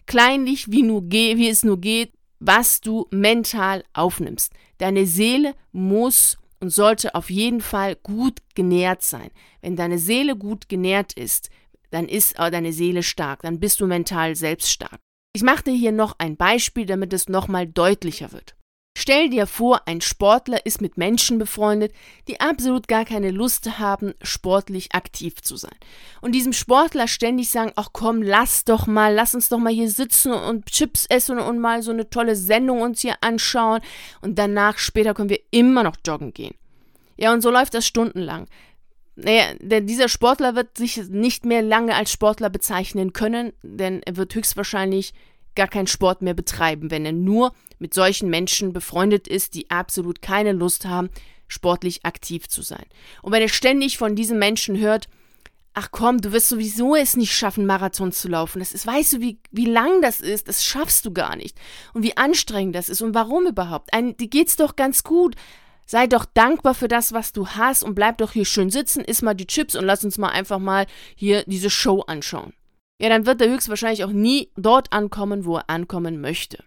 kleinlich 0.08 0.74
wie, 0.74 0.84
nur 0.84 1.10
wie 1.10 1.48
es 1.48 1.64
nur 1.64 1.80
geht, 1.80 2.12
was 2.46 2.82
du 2.82 3.08
mental 3.12 3.84
aufnimmst. 3.94 4.54
Deine 4.78 5.06
Seele 5.06 5.56
muss 5.72 6.38
und 6.60 6.70
sollte 6.70 7.16
auf 7.16 7.30
jeden 7.30 7.62
Fall 7.62 7.96
gut 7.96 8.40
genährt 8.54 9.02
sein. 9.02 9.32
Wenn 9.62 9.75
deine 9.75 9.98
Seele 9.98 10.36
gut 10.36 10.70
genährt 10.70 11.14
ist, 11.14 11.50
dann 11.92 12.08
ist 12.08 12.40
auch 12.40 12.50
deine 12.50 12.74
Seele 12.74 13.04
stark, 13.04 13.42
dann 13.42 13.60
bist 13.60 13.80
du 13.80 13.88
mental 13.88 14.36
selbst 14.36 14.70
stark. 14.70 15.00
Ich 15.34 15.44
mache 15.44 15.64
dir 15.64 15.74
hier 15.74 15.92
noch 15.92 16.16
ein 16.18 16.38
Beispiel, 16.38 16.86
damit 16.86 17.14
es 17.14 17.30
nochmal 17.30 17.68
deutlicher 17.68 18.32
wird. 18.32 18.56
Stell 18.98 19.30
dir 19.30 19.46
vor, 19.46 19.82
ein 19.88 20.00
Sportler 20.00 20.66
ist 20.66 20.82
mit 20.82 20.98
Menschen 20.98 21.38
befreundet, 21.38 21.92
die 22.30 22.40
absolut 22.40 22.88
gar 22.88 23.04
keine 23.04 23.30
Lust 23.30 23.78
haben, 23.78 24.14
sportlich 24.22 24.96
aktiv 24.96 25.42
zu 25.42 25.58
sein. 25.58 25.75
Und 26.22 26.32
diesem 26.32 26.54
Sportler 26.54 27.10
ständig 27.10 27.50
sagen, 27.50 27.74
ach 27.75 27.90
komm, 27.92 28.22
lass 28.22 28.64
doch 28.64 28.88
mal, 28.88 29.14
lass 29.14 29.36
uns 29.36 29.50
doch 29.50 29.58
mal 29.58 29.74
hier 29.74 29.92
sitzen 29.92 30.32
und 30.32 30.68
Chips 30.68 31.06
essen 31.10 31.40
und 31.40 31.60
mal 31.60 31.82
so 31.82 31.92
eine 31.92 32.10
tolle 32.10 32.38
Sendung 32.38 32.82
uns 32.82 33.02
hier 33.02 33.18
anschauen 33.20 33.82
und 34.22 34.40
danach 34.40 34.78
später 34.78 35.14
können 35.14 35.30
wir 35.30 35.42
immer 35.52 35.84
noch 35.84 35.98
joggen 36.08 36.34
gehen. 36.34 36.56
Ja, 37.18 37.34
und 37.34 37.42
so 37.42 37.52
läuft 37.52 37.74
das 37.74 37.86
stundenlang. 37.86 38.48
Naja, 39.18 39.44
denn 39.60 39.88
dieser 39.88 40.08
Sportler 40.08 40.56
wird 40.56 40.78
sich 40.78 40.98
nicht 41.10 41.46
mehr 41.46 41.62
lange 41.62 41.96
als 41.96 42.12
Sportler 42.12 42.50
bezeichnen 42.50 43.12
können, 43.12 43.52
denn 43.62 44.02
er 44.04 44.16
wird 44.16 44.36
höchstwahrscheinlich 44.36 45.14
gar 45.56 45.68
keinen 45.68 45.88
Sport 45.88 46.22
mehr 46.22 46.34
betreiben, 46.34 46.92
wenn 46.92 47.06
er 47.06 47.14
nur 47.14 47.54
mit 47.80 47.94
solchen 47.94 48.30
Menschen 48.30 48.74
befreundet 48.74 49.28
ist, 49.28 49.54
die 49.54 49.70
absolut 49.70 50.22
keine 50.22 50.52
Lust 50.52 50.86
haben, 50.86 51.10
sportlich 51.48 52.06
aktiv 52.06 52.48
zu 52.48 52.62
sein. 52.62 52.86
Und 53.22 53.32
wenn 53.32 53.42
er 53.42 53.50
ständig 53.50 53.98
von 53.98 54.16
diesen 54.16 54.40
Menschen 54.40 54.80
hört, 54.80 55.08
ach 55.76 55.90
komm, 55.92 56.22
du 56.22 56.32
wirst 56.32 56.50
sowieso 56.50 56.96
es 56.96 57.18
nicht 57.18 57.34
schaffen, 57.34 57.66
Marathon 57.66 58.12
zu 58.12 58.30
laufen. 58.30 58.60
Das 58.60 58.74
ist, 58.74 58.88
weißt 58.88 59.14
du, 59.14 59.22
wie, 59.22 59.40
wie 59.52 59.66
lang 59.66 60.02
das 60.02 60.22
ist? 60.22 60.48
Das 60.48 60.64
schaffst 60.64 61.06
du 61.06 61.12
gar 61.12 61.36
nicht. 61.36 61.58
Und 61.94 62.02
wie 62.02 62.18
anstrengend 62.18 62.76
das 62.76 62.90
ist 62.90 63.02
und 63.02 63.14
warum 63.14 63.46
überhaupt? 63.46 63.94
Ein, 63.94 64.16
dir 64.18 64.28
geht's 64.28 64.56
doch 64.56 64.76
ganz 64.76 65.04
gut. 65.04 65.36
Sei 65.86 66.08
doch 66.08 66.26
dankbar 66.26 66.74
für 66.74 66.88
das, 66.88 67.14
was 67.14 67.32
du 67.32 67.48
hast 67.48 67.84
und 67.84 67.94
bleib 67.94 68.18
doch 68.18 68.32
hier 68.32 68.46
schön 68.46 68.72
sitzen, 68.72 69.04
iss 69.04 69.22
mal 69.22 69.36
die 69.36 69.46
Chips 69.46 69.76
und 69.76 69.86
lass 69.86 70.04
uns 70.04 70.18
mal 70.18 70.30
einfach 70.30 70.58
mal 70.58 70.88
hier 71.16 71.44
diese 71.46 71.70
Show 71.70 72.02
anschauen. 72.02 72.54
Ja, 73.00 73.10
dann 73.10 73.25
wird 73.25 73.42
er 73.42 73.50
höchstwahrscheinlich 73.50 74.04
auch 74.04 74.12
nie 74.12 74.52
dort 74.56 74.94
ankommen, 74.94 75.46
wo 75.46 75.58
er 75.58 75.70
ankommen 75.70 76.22
möchte. 76.22 76.64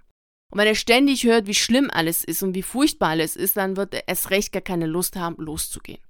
Und 0.50 0.58
wenn 0.58 0.66
er 0.66 0.74
ständig 0.74 1.24
hört, 1.24 1.46
wie 1.46 1.54
schlimm 1.54 1.90
alles 1.90 2.24
ist 2.24 2.42
und 2.42 2.54
wie 2.54 2.62
furchtbar 2.62 3.10
alles 3.10 3.36
ist, 3.36 3.56
dann 3.56 3.76
wird 3.76 3.94
er 3.94 4.08
erst 4.08 4.30
recht 4.30 4.52
gar 4.52 4.62
keine 4.62 4.86
Lust 4.86 5.16
haben, 5.16 5.36
loszugehen. 5.38 6.00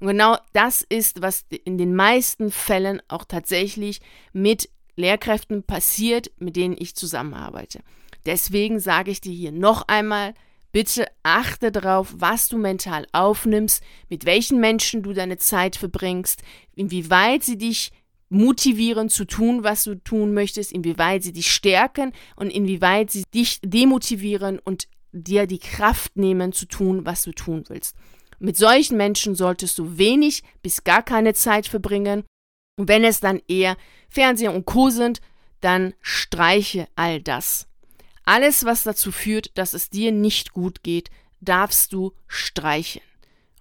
Und 0.00 0.08
genau 0.08 0.38
das 0.52 0.82
ist, 0.82 1.20
was 1.22 1.44
in 1.64 1.78
den 1.78 1.94
meisten 1.94 2.50
Fällen 2.50 3.02
auch 3.08 3.24
tatsächlich 3.24 4.00
mit 4.32 4.68
Lehrkräften 4.96 5.64
passiert, 5.64 6.30
mit 6.38 6.56
denen 6.56 6.76
ich 6.78 6.94
zusammenarbeite. 6.94 7.80
Deswegen 8.26 8.80
sage 8.80 9.10
ich 9.10 9.20
dir 9.20 9.32
hier 9.32 9.52
noch 9.52 9.88
einmal, 9.88 10.34
bitte 10.72 11.06
achte 11.22 11.72
darauf, 11.72 12.14
was 12.16 12.48
du 12.48 12.56
mental 12.56 13.06
aufnimmst, 13.12 13.82
mit 14.08 14.24
welchen 14.24 14.60
Menschen 14.60 15.02
du 15.02 15.12
deine 15.12 15.36
Zeit 15.36 15.76
verbringst, 15.76 16.42
inwieweit 16.74 17.42
sie 17.42 17.58
dich 17.58 17.92
motivieren 18.34 19.08
zu 19.08 19.24
tun, 19.24 19.62
was 19.62 19.84
du 19.84 19.94
tun 19.94 20.34
möchtest, 20.34 20.72
inwieweit 20.72 21.22
sie 21.22 21.32
dich 21.32 21.50
stärken 21.50 22.12
und 22.36 22.50
inwieweit 22.50 23.10
sie 23.10 23.24
dich 23.32 23.60
demotivieren 23.62 24.58
und 24.58 24.88
dir 25.12 25.46
die 25.46 25.60
Kraft 25.60 26.16
nehmen 26.16 26.52
zu 26.52 26.66
tun, 26.66 27.06
was 27.06 27.22
du 27.22 27.32
tun 27.32 27.64
willst. 27.68 27.96
Mit 28.40 28.56
solchen 28.56 28.96
Menschen 28.96 29.36
solltest 29.36 29.78
du 29.78 29.96
wenig 29.98 30.42
bis 30.62 30.82
gar 30.82 31.02
keine 31.02 31.34
Zeit 31.34 31.68
verbringen. 31.68 32.24
Und 32.76 32.88
wenn 32.88 33.04
es 33.04 33.20
dann 33.20 33.40
eher 33.46 33.76
Fernseher 34.08 34.52
und 34.52 34.66
Co. 34.66 34.90
sind, 34.90 35.20
dann 35.60 35.94
streiche 36.00 36.88
all 36.96 37.22
das. 37.22 37.68
Alles, 38.24 38.64
was 38.64 38.82
dazu 38.82 39.12
führt, 39.12 39.56
dass 39.56 39.74
es 39.74 39.90
dir 39.90 40.10
nicht 40.10 40.52
gut 40.52 40.82
geht, 40.82 41.10
darfst 41.40 41.92
du 41.92 42.12
streichen. 42.26 43.02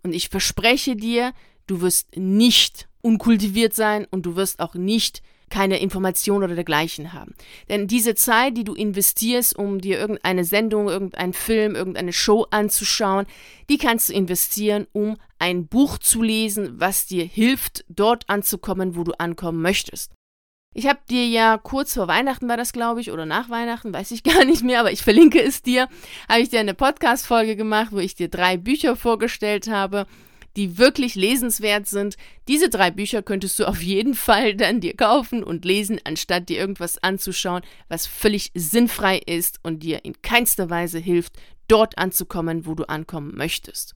Und 0.02 0.14
ich 0.14 0.30
verspreche 0.30 0.96
dir, 0.96 1.34
du 1.68 1.82
wirst 1.82 2.16
nicht 2.16 2.88
unkultiviert 3.02 3.74
sein 3.74 4.08
und 4.10 4.26
du 4.26 4.36
wirst 4.36 4.60
auch 4.60 4.76
nicht 4.76 5.22
keine 5.54 5.80
Information 5.80 6.44
oder 6.44 6.56
dergleichen 6.56 7.14
haben. 7.14 7.36
Denn 7.70 7.86
diese 7.86 8.16
Zeit, 8.16 8.58
die 8.58 8.64
du 8.64 8.74
investierst, 8.74 9.56
um 9.56 9.80
dir 9.80 10.00
irgendeine 10.00 10.46
Sendung, 10.46 10.90
irgendeinen 10.90 11.34
Film, 11.34 11.76
irgendeine 11.76 12.12
Show 12.12 12.48
anzuschauen, 12.50 13.28
die 13.70 13.78
kannst 13.78 14.10
du 14.10 14.14
investieren, 14.14 14.88
um 14.94 15.18
ein 15.38 15.68
Buch 15.68 16.00
zu 16.00 16.24
lesen, 16.24 16.80
was 16.80 17.06
dir 17.06 17.24
hilft, 17.24 17.86
dort 17.88 18.28
anzukommen, 18.30 18.96
wo 18.96 19.04
du 19.04 19.12
ankommen 19.20 19.62
möchtest. 19.62 20.12
Ich 20.74 20.88
habe 20.88 21.02
dir 21.08 21.28
ja 21.28 21.60
kurz 21.60 21.94
vor 21.94 22.08
Weihnachten 22.08 22.50
war 22.50 22.58
das, 22.58 22.74
glaube 22.74 23.02
ich, 23.02 23.12
oder 23.12 23.28
nach 23.28 23.52
Weihnachten, 23.52 23.94
weiß 23.94 24.10
ich 24.10 24.24
gar 24.24 24.46
nicht 24.46 24.64
mehr, 24.64 24.80
aber 24.80 24.92
ich 24.92 25.04
verlinke 25.04 25.40
es 25.40 25.62
dir, 25.62 25.88
habe 26.28 26.42
ich 26.42 26.50
dir 26.50 26.62
eine 26.62 26.74
Podcast-Folge 26.74 27.56
gemacht, 27.56 27.90
wo 27.92 28.00
ich 28.00 28.16
dir 28.16 28.28
drei 28.28 28.58
Bücher 28.58 28.96
vorgestellt 28.96 29.68
habe 29.68 30.08
die 30.56 30.78
wirklich 30.78 31.16
lesenswert 31.16 31.88
sind. 31.88 32.16
Diese 32.48 32.70
drei 32.70 32.92
Bücher 32.92 33.22
könntest 33.22 33.60
du 33.60 33.66
auf 33.66 33.82
jeden 33.82 34.14
Fall 34.14 34.56
dann 34.56 34.82
dir 34.82 34.96
kaufen 34.96 35.44
und 35.44 35.66
lesen, 35.66 36.00
anstatt 36.04 36.50
dir 36.50 36.58
irgendwas 36.58 37.02
anzuschauen, 37.02 37.64
was 37.90 38.08
völlig 38.08 38.52
sinnfrei 38.54 39.18
ist 39.18 39.60
und 39.64 39.84
dir 39.84 40.06
in 40.06 40.22
keinster 40.22 40.70
Weise 40.70 41.00
hilft, 41.00 41.34
dort 41.68 41.98
anzukommen, 41.98 42.66
wo 42.66 42.76
du 42.76 42.84
ankommen 42.88 43.34
möchtest. 43.36 43.96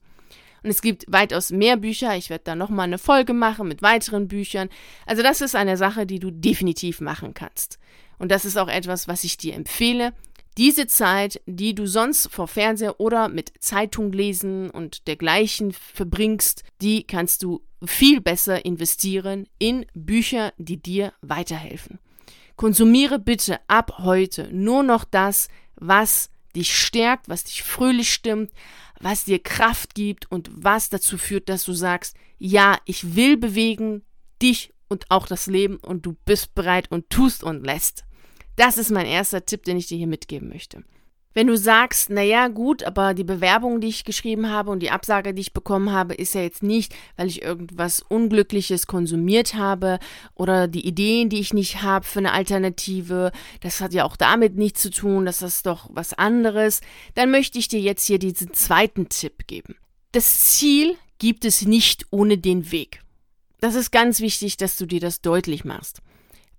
Und 0.62 0.70
es 0.70 0.82
gibt 0.82 1.04
weitaus 1.08 1.50
mehr 1.50 1.76
Bücher. 1.76 2.16
Ich 2.16 2.30
werde 2.30 2.44
da 2.44 2.54
nochmal 2.56 2.84
eine 2.84 2.98
Folge 2.98 3.32
machen 3.32 3.68
mit 3.68 3.82
weiteren 3.82 4.26
Büchern. 4.26 4.68
Also 5.06 5.22
das 5.22 5.40
ist 5.40 5.54
eine 5.54 5.76
Sache, 5.76 6.06
die 6.06 6.18
du 6.18 6.30
definitiv 6.30 7.00
machen 7.00 7.34
kannst. 7.34 7.78
Und 8.18 8.32
das 8.32 8.44
ist 8.44 8.56
auch 8.56 8.68
etwas, 8.68 9.06
was 9.06 9.22
ich 9.22 9.36
dir 9.36 9.54
empfehle. 9.54 10.12
Diese 10.58 10.88
Zeit, 10.88 11.40
die 11.46 11.72
du 11.72 11.86
sonst 11.86 12.32
vor 12.32 12.48
Fernseher 12.48 12.98
oder 12.98 13.28
mit 13.28 13.52
Zeitung 13.60 14.10
lesen 14.10 14.70
und 14.70 15.06
dergleichen 15.06 15.72
verbringst, 15.72 16.64
die 16.82 17.04
kannst 17.04 17.44
du 17.44 17.62
viel 17.86 18.20
besser 18.20 18.64
investieren 18.64 19.46
in 19.60 19.86
Bücher, 19.94 20.52
die 20.58 20.82
dir 20.82 21.12
weiterhelfen. 21.22 22.00
Konsumiere 22.56 23.20
bitte 23.20 23.60
ab 23.68 23.98
heute 23.98 24.48
nur 24.52 24.82
noch 24.82 25.04
das, 25.04 25.46
was 25.76 26.28
dich 26.56 26.76
stärkt, 26.76 27.28
was 27.28 27.44
dich 27.44 27.62
fröhlich 27.62 28.12
stimmt, 28.12 28.50
was 28.98 29.26
dir 29.26 29.40
Kraft 29.40 29.94
gibt 29.94 30.28
und 30.28 30.50
was 30.52 30.88
dazu 30.88 31.18
führt, 31.18 31.48
dass 31.48 31.64
du 31.66 31.72
sagst, 31.72 32.16
ja, 32.36 32.78
ich 32.84 33.14
will 33.14 33.36
bewegen, 33.36 34.02
dich 34.42 34.74
und 34.88 35.08
auch 35.08 35.28
das 35.28 35.46
Leben 35.46 35.76
und 35.76 36.04
du 36.04 36.16
bist 36.24 36.56
bereit 36.56 36.90
und 36.90 37.10
tust 37.10 37.44
und 37.44 37.64
lässt. 37.64 38.07
Das 38.58 38.76
ist 38.76 38.90
mein 38.90 39.06
erster 39.06 39.46
Tipp, 39.46 39.62
den 39.62 39.76
ich 39.76 39.86
dir 39.86 39.96
hier 39.96 40.08
mitgeben 40.08 40.48
möchte. 40.48 40.82
Wenn 41.32 41.46
du 41.46 41.56
sagst, 41.56 42.10
naja, 42.10 42.48
gut, 42.48 42.82
aber 42.82 43.14
die 43.14 43.22
Bewerbung, 43.22 43.80
die 43.80 43.86
ich 43.86 44.04
geschrieben 44.04 44.50
habe 44.50 44.72
und 44.72 44.80
die 44.80 44.90
Absage, 44.90 45.32
die 45.32 45.42
ich 45.42 45.52
bekommen 45.52 45.92
habe, 45.92 46.14
ist 46.14 46.34
ja 46.34 46.40
jetzt 46.40 46.64
nicht, 46.64 46.92
weil 47.16 47.28
ich 47.28 47.42
irgendwas 47.42 48.00
Unglückliches 48.00 48.88
konsumiert 48.88 49.54
habe 49.54 50.00
oder 50.34 50.66
die 50.66 50.84
Ideen, 50.84 51.28
die 51.28 51.38
ich 51.38 51.54
nicht 51.54 51.82
habe 51.82 52.04
für 52.04 52.18
eine 52.18 52.32
Alternative, 52.32 53.30
das 53.60 53.80
hat 53.80 53.94
ja 53.94 54.04
auch 54.04 54.16
damit 54.16 54.56
nichts 54.56 54.82
zu 54.82 54.90
tun, 54.90 55.24
das 55.24 55.40
ist 55.40 55.66
doch 55.66 55.88
was 55.92 56.12
anderes, 56.14 56.80
dann 57.14 57.30
möchte 57.30 57.60
ich 57.60 57.68
dir 57.68 57.80
jetzt 57.80 58.06
hier 58.06 58.18
diesen 58.18 58.52
zweiten 58.54 59.08
Tipp 59.08 59.46
geben. 59.46 59.76
Das 60.10 60.56
Ziel 60.56 60.96
gibt 61.18 61.44
es 61.44 61.62
nicht 61.62 62.06
ohne 62.10 62.38
den 62.38 62.72
Weg. 62.72 63.02
Das 63.60 63.76
ist 63.76 63.92
ganz 63.92 64.20
wichtig, 64.20 64.56
dass 64.56 64.76
du 64.76 64.86
dir 64.86 64.98
das 64.98 65.20
deutlich 65.20 65.64
machst. 65.64 66.00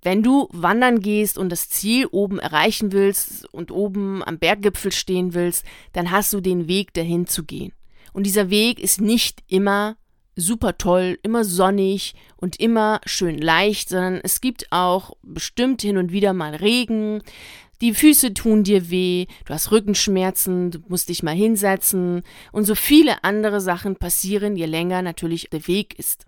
Wenn 0.02 0.24
du 0.24 0.48
wandern 0.52 1.02
gehst 1.02 1.38
und 1.38 1.50
das 1.50 1.70
Ziel 1.70 2.08
oben 2.08 2.40
erreichen 2.40 2.92
willst 2.92 3.52
und 3.54 3.72
oben 3.72 4.24
am 4.24 4.40
Berggipfel 4.40 4.92
stehen 4.92 5.34
willst, 5.34 5.66
dann 5.94 6.12
hast 6.12 6.32
du 6.34 6.40
den 6.40 6.68
Weg 6.68 6.94
dahin 6.94 7.28
zu 7.28 7.44
gehen. 7.44 7.74
Und 8.14 8.26
dieser 8.26 8.50
Weg 8.50 8.80
ist 8.80 9.02
nicht 9.02 9.44
immer 9.48 9.98
super 10.36 10.78
toll, 10.78 11.20
immer 11.22 11.44
sonnig 11.44 12.16
und 12.38 12.60
immer 12.60 13.02
schön 13.06 13.38
leicht, 13.38 13.90
sondern 13.90 14.22
es 14.24 14.40
gibt 14.40 14.72
auch 14.72 15.12
bestimmt 15.22 15.82
hin 15.82 15.98
und 15.98 16.12
wieder 16.12 16.34
mal 16.34 16.56
Regen, 16.56 17.22
die 17.82 17.94
Füße 17.94 18.34
tun 18.34 18.64
dir 18.64 18.90
weh, 18.90 19.26
du 19.46 19.54
hast 19.54 19.72
Rückenschmerzen, 19.72 20.72
du 20.72 20.80
musst 20.90 21.08
dich 21.08 21.24
mal 21.24 21.36
hinsetzen 21.36 22.24
und 22.52 22.66
so 22.66 22.76
viele 22.76 23.24
andere 23.24 23.62
Sachen 23.62 23.96
passieren, 23.96 24.58
je 24.58 24.66
länger 24.66 25.02
natürlich 25.02 25.50
der 25.50 25.66
Weg 25.68 25.98
ist. 25.98 26.26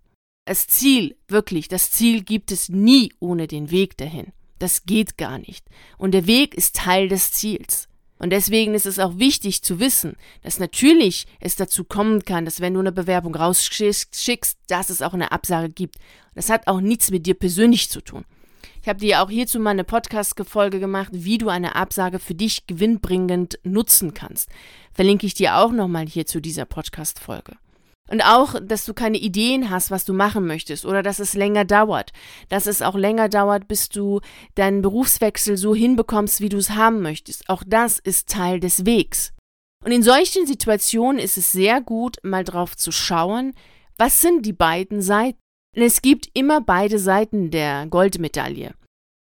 Das 0.52 0.68
Ziel, 0.68 1.16
wirklich, 1.30 1.70
das 1.70 1.92
Ziel 1.92 2.24
gibt 2.24 2.52
es 2.52 2.68
nie 2.68 3.14
ohne 3.22 3.48
den 3.48 3.72
Weg 3.72 3.96
dahin. 3.96 4.34
Das 4.60 4.84
geht 4.84 5.18
gar 5.18 5.40
nicht. 5.40 5.66
Und 5.98 6.12
der 6.12 6.28
Weg 6.28 6.56
ist 6.56 6.76
Teil 6.76 7.08
des 7.08 7.32
Ziels. 7.32 7.88
Und 8.20 8.32
deswegen 8.32 8.76
ist 8.76 8.86
es 8.86 9.00
auch 9.00 9.18
wichtig 9.18 9.62
zu 9.62 9.80
wissen, 9.80 10.18
dass 10.42 10.60
natürlich 10.60 11.26
es 11.40 11.56
dazu 11.56 11.86
kommen 11.86 12.26
kann, 12.26 12.44
dass 12.44 12.60
wenn 12.60 12.74
du 12.74 12.82
eine 12.82 12.92
Bewerbung 12.92 13.34
rausschickst, 13.34 14.58
dass 14.68 14.90
es 14.90 15.02
auch 15.02 15.14
eine 15.14 15.32
Absage 15.32 15.70
gibt. 15.70 15.96
Das 16.36 16.50
hat 16.50 16.68
auch 16.68 16.82
nichts 16.82 17.12
mit 17.12 17.26
dir 17.26 17.36
persönlich 17.36 17.90
zu 17.90 18.02
tun. 18.02 18.26
Ich 18.82 18.90
habe 18.90 19.00
dir 19.00 19.22
auch 19.22 19.30
hierzu 19.30 19.58
mal 19.58 19.70
eine 19.70 19.86
Podcast-Folge 19.86 20.82
gemacht, 20.82 21.12
wie 21.14 21.38
du 21.38 21.48
eine 21.48 21.78
Absage 21.78 22.20
für 22.20 22.36
dich 22.36 22.68
gewinnbringend 22.68 23.58
nutzen 23.64 24.14
kannst. 24.14 24.50
Verlinke 24.92 25.26
ich 25.26 25.34
dir 25.34 25.56
auch 25.56 25.72
nochmal 25.72 26.08
hier 26.08 26.26
zu 26.26 26.42
dieser 26.42 26.66
Podcast-Folge. 26.66 27.56
Und 28.12 28.22
auch, 28.22 28.56
dass 28.62 28.86
du 28.86 28.94
keine 28.94 29.18
Ideen 29.18 29.70
hast, 29.70 29.90
was 29.90 30.04
du 30.04 30.14
machen 30.14 30.46
möchtest 30.46 30.86
oder 30.86 31.02
dass 31.02 31.20
es 31.20 31.34
länger 31.34 31.64
dauert. 31.64 32.12
Dass 32.50 32.68
es 32.68 32.82
auch 32.82 32.96
länger 32.96 33.30
dauert, 33.30 33.70
bis 33.70 33.88
du 33.88 34.20
deinen 34.56 34.82
Berufswechsel 34.82 35.56
so 35.56 35.74
hinbekommst, 35.74 36.42
wie 36.42 36.50
du 36.50 36.58
es 36.58 36.72
haben 36.72 37.02
möchtest. 37.02 37.48
Auch 37.48 37.64
das 37.66 38.00
ist 38.00 38.28
Teil 38.28 38.60
des 38.60 38.86
Wegs. 38.86 39.32
Und 39.86 39.94
in 39.94 40.04
solchen 40.04 40.46
Situationen 40.46 41.20
ist 41.20 41.38
es 41.38 41.54
sehr 41.54 41.80
gut, 41.80 42.18
mal 42.22 42.44
drauf 42.44 42.76
zu 42.76 42.92
schauen, 42.92 43.54
was 43.98 44.20
sind 44.20 44.46
die 44.46 44.54
beiden 44.54 45.02
Seiten. 45.02 45.40
Denn 45.74 45.84
es 45.84 46.02
gibt 46.02 46.30
immer 46.34 46.60
beide 46.60 47.00
Seiten 47.00 47.50
der 47.50 47.88
Goldmedaille. 47.88 48.74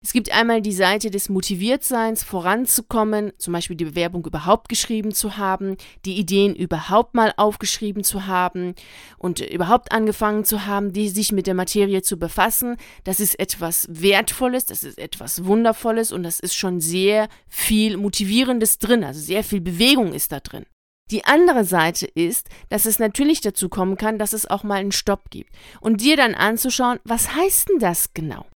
Es 0.04 0.12
gibt 0.12 0.32
einmal 0.32 0.60
die 0.62 0.72
Seite 0.72 1.10
des 1.12 1.28
Motiviertseins, 1.28 2.24
voranzukommen, 2.24 3.32
zum 3.38 3.52
Beispiel 3.52 3.76
die 3.76 3.84
Bewerbung 3.84 4.26
überhaupt 4.26 4.68
geschrieben 4.68 5.12
zu 5.12 5.36
haben, 5.36 5.76
die 6.04 6.18
Ideen 6.18 6.56
überhaupt 6.56 7.14
mal 7.14 7.32
aufgeschrieben 7.36 8.02
zu 8.02 8.26
haben 8.26 8.74
und 9.16 9.38
überhaupt 9.38 9.92
angefangen 9.92 10.44
zu 10.44 10.66
haben, 10.66 10.92
die 10.92 11.08
sich 11.08 11.30
mit 11.30 11.46
der 11.46 11.54
Materie 11.54 12.02
zu 12.02 12.18
befassen. 12.18 12.78
Das 13.04 13.20
ist 13.20 13.38
etwas 13.38 13.86
Wertvolles, 13.90 14.66
das 14.66 14.82
ist 14.82 14.98
etwas 14.98 15.44
Wundervolles 15.44 16.10
und 16.10 16.24
das 16.24 16.40
ist 16.40 16.56
schon 16.56 16.80
sehr 16.80 17.28
viel 17.46 17.96
Motivierendes 17.96 18.78
drin, 18.78 19.04
also 19.04 19.20
sehr 19.20 19.44
viel 19.44 19.60
Bewegung 19.60 20.14
ist 20.14 20.32
da 20.32 20.40
drin. 20.40 20.66
Die 21.12 21.26
andere 21.26 21.64
Seite 21.64 22.06
ist, 22.06 22.48
dass 22.70 22.86
es 22.86 22.98
natürlich 22.98 23.40
dazu 23.40 23.68
kommen 23.68 23.96
kann, 23.96 24.18
dass 24.18 24.32
es 24.32 24.50
auch 24.50 24.64
mal 24.64 24.80
einen 24.80 24.92
Stopp 24.92 25.30
gibt. 25.30 25.52
Und 25.80 26.00
dir 26.00 26.16
dann 26.16 26.34
anzuschauen, 26.34 26.98
was 27.04 27.34
heißt 27.36 27.68
denn 27.68 27.78
das 27.78 28.14
genau? 28.14 28.46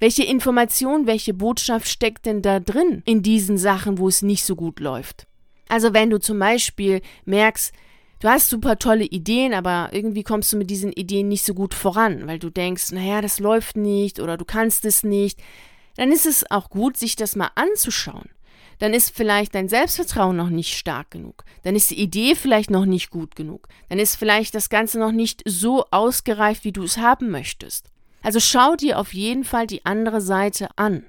Welche 0.00 0.24
Information, 0.24 1.06
welche 1.06 1.34
Botschaft 1.34 1.86
steckt 1.86 2.24
denn 2.24 2.40
da 2.40 2.58
drin 2.58 3.02
in 3.04 3.22
diesen 3.22 3.58
Sachen, 3.58 3.98
wo 3.98 4.08
es 4.08 4.22
nicht 4.22 4.46
so 4.46 4.56
gut 4.56 4.80
läuft? 4.80 5.26
Also 5.68 5.92
wenn 5.92 6.08
du 6.08 6.18
zum 6.18 6.38
Beispiel 6.38 7.02
merkst, 7.26 7.74
du 8.20 8.28
hast 8.28 8.48
super 8.48 8.78
tolle 8.78 9.04
Ideen, 9.04 9.52
aber 9.52 9.90
irgendwie 9.92 10.22
kommst 10.22 10.54
du 10.54 10.56
mit 10.56 10.70
diesen 10.70 10.90
Ideen 10.90 11.28
nicht 11.28 11.44
so 11.44 11.52
gut 11.52 11.74
voran, 11.74 12.26
weil 12.26 12.38
du 12.38 12.48
denkst, 12.48 12.92
naja, 12.92 13.20
das 13.20 13.40
läuft 13.40 13.76
nicht 13.76 14.20
oder 14.20 14.38
du 14.38 14.46
kannst 14.46 14.86
es 14.86 15.04
nicht, 15.04 15.38
dann 15.96 16.12
ist 16.12 16.24
es 16.24 16.50
auch 16.50 16.70
gut, 16.70 16.96
sich 16.96 17.14
das 17.14 17.36
mal 17.36 17.50
anzuschauen. 17.54 18.30
Dann 18.78 18.94
ist 18.94 19.14
vielleicht 19.14 19.54
dein 19.54 19.68
Selbstvertrauen 19.68 20.34
noch 20.34 20.48
nicht 20.48 20.78
stark 20.78 21.10
genug. 21.10 21.44
Dann 21.62 21.76
ist 21.76 21.90
die 21.90 22.00
Idee 22.00 22.34
vielleicht 22.34 22.70
noch 22.70 22.86
nicht 22.86 23.10
gut 23.10 23.36
genug. 23.36 23.68
Dann 23.90 23.98
ist 23.98 24.16
vielleicht 24.16 24.54
das 24.54 24.70
Ganze 24.70 24.98
noch 24.98 25.12
nicht 25.12 25.42
so 25.44 25.84
ausgereift, 25.90 26.64
wie 26.64 26.72
du 26.72 26.84
es 26.84 26.96
haben 26.96 27.28
möchtest. 27.28 27.90
Also 28.22 28.40
schau 28.40 28.76
dir 28.76 28.98
auf 28.98 29.14
jeden 29.14 29.44
Fall 29.44 29.66
die 29.66 29.84
andere 29.84 30.20
Seite 30.20 30.68
an 30.76 31.04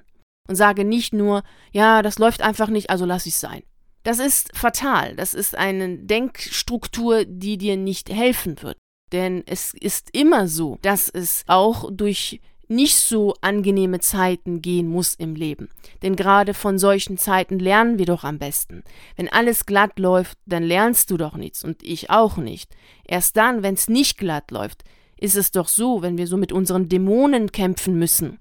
und 0.48 0.56
sage 0.56 0.84
nicht 0.84 1.12
nur, 1.12 1.42
ja, 1.72 2.02
das 2.02 2.18
läuft 2.18 2.42
einfach 2.42 2.68
nicht, 2.68 2.90
also 2.90 3.04
lass 3.04 3.26
ich 3.26 3.36
sein. 3.36 3.62
Das 4.02 4.18
ist 4.18 4.56
fatal. 4.56 5.14
Das 5.14 5.34
ist 5.34 5.56
eine 5.56 5.98
Denkstruktur, 5.98 7.24
die 7.24 7.58
dir 7.58 7.76
nicht 7.76 8.10
helfen 8.10 8.60
wird. 8.62 8.76
Denn 9.12 9.44
es 9.46 9.74
ist 9.74 10.08
immer 10.12 10.48
so, 10.48 10.78
dass 10.82 11.08
es 11.08 11.44
auch 11.46 11.90
durch 11.92 12.40
nicht 12.68 12.96
so 12.96 13.34
angenehme 13.42 14.00
Zeiten 14.00 14.62
gehen 14.62 14.88
muss 14.88 15.14
im 15.14 15.34
Leben. 15.34 15.68
Denn 16.02 16.16
gerade 16.16 16.54
von 16.54 16.78
solchen 16.78 17.18
Zeiten 17.18 17.58
lernen 17.58 17.98
wir 17.98 18.06
doch 18.06 18.24
am 18.24 18.38
besten. 18.38 18.82
Wenn 19.16 19.28
alles 19.28 19.66
glatt 19.66 19.98
läuft, 19.98 20.38
dann 20.46 20.62
lernst 20.62 21.10
du 21.10 21.18
doch 21.18 21.36
nichts 21.36 21.62
und 21.62 21.82
ich 21.82 22.08
auch 22.08 22.38
nicht. 22.38 22.74
Erst 23.04 23.36
dann, 23.36 23.62
wenn 23.62 23.74
es 23.74 23.88
nicht 23.88 24.16
glatt 24.16 24.50
läuft, 24.50 24.84
ist 25.22 25.36
es 25.36 25.52
doch 25.52 25.68
so, 25.68 26.02
wenn 26.02 26.18
wir 26.18 26.26
so 26.26 26.36
mit 26.36 26.52
unseren 26.52 26.88
Dämonen 26.88 27.52
kämpfen 27.52 27.96
müssen, 27.96 28.38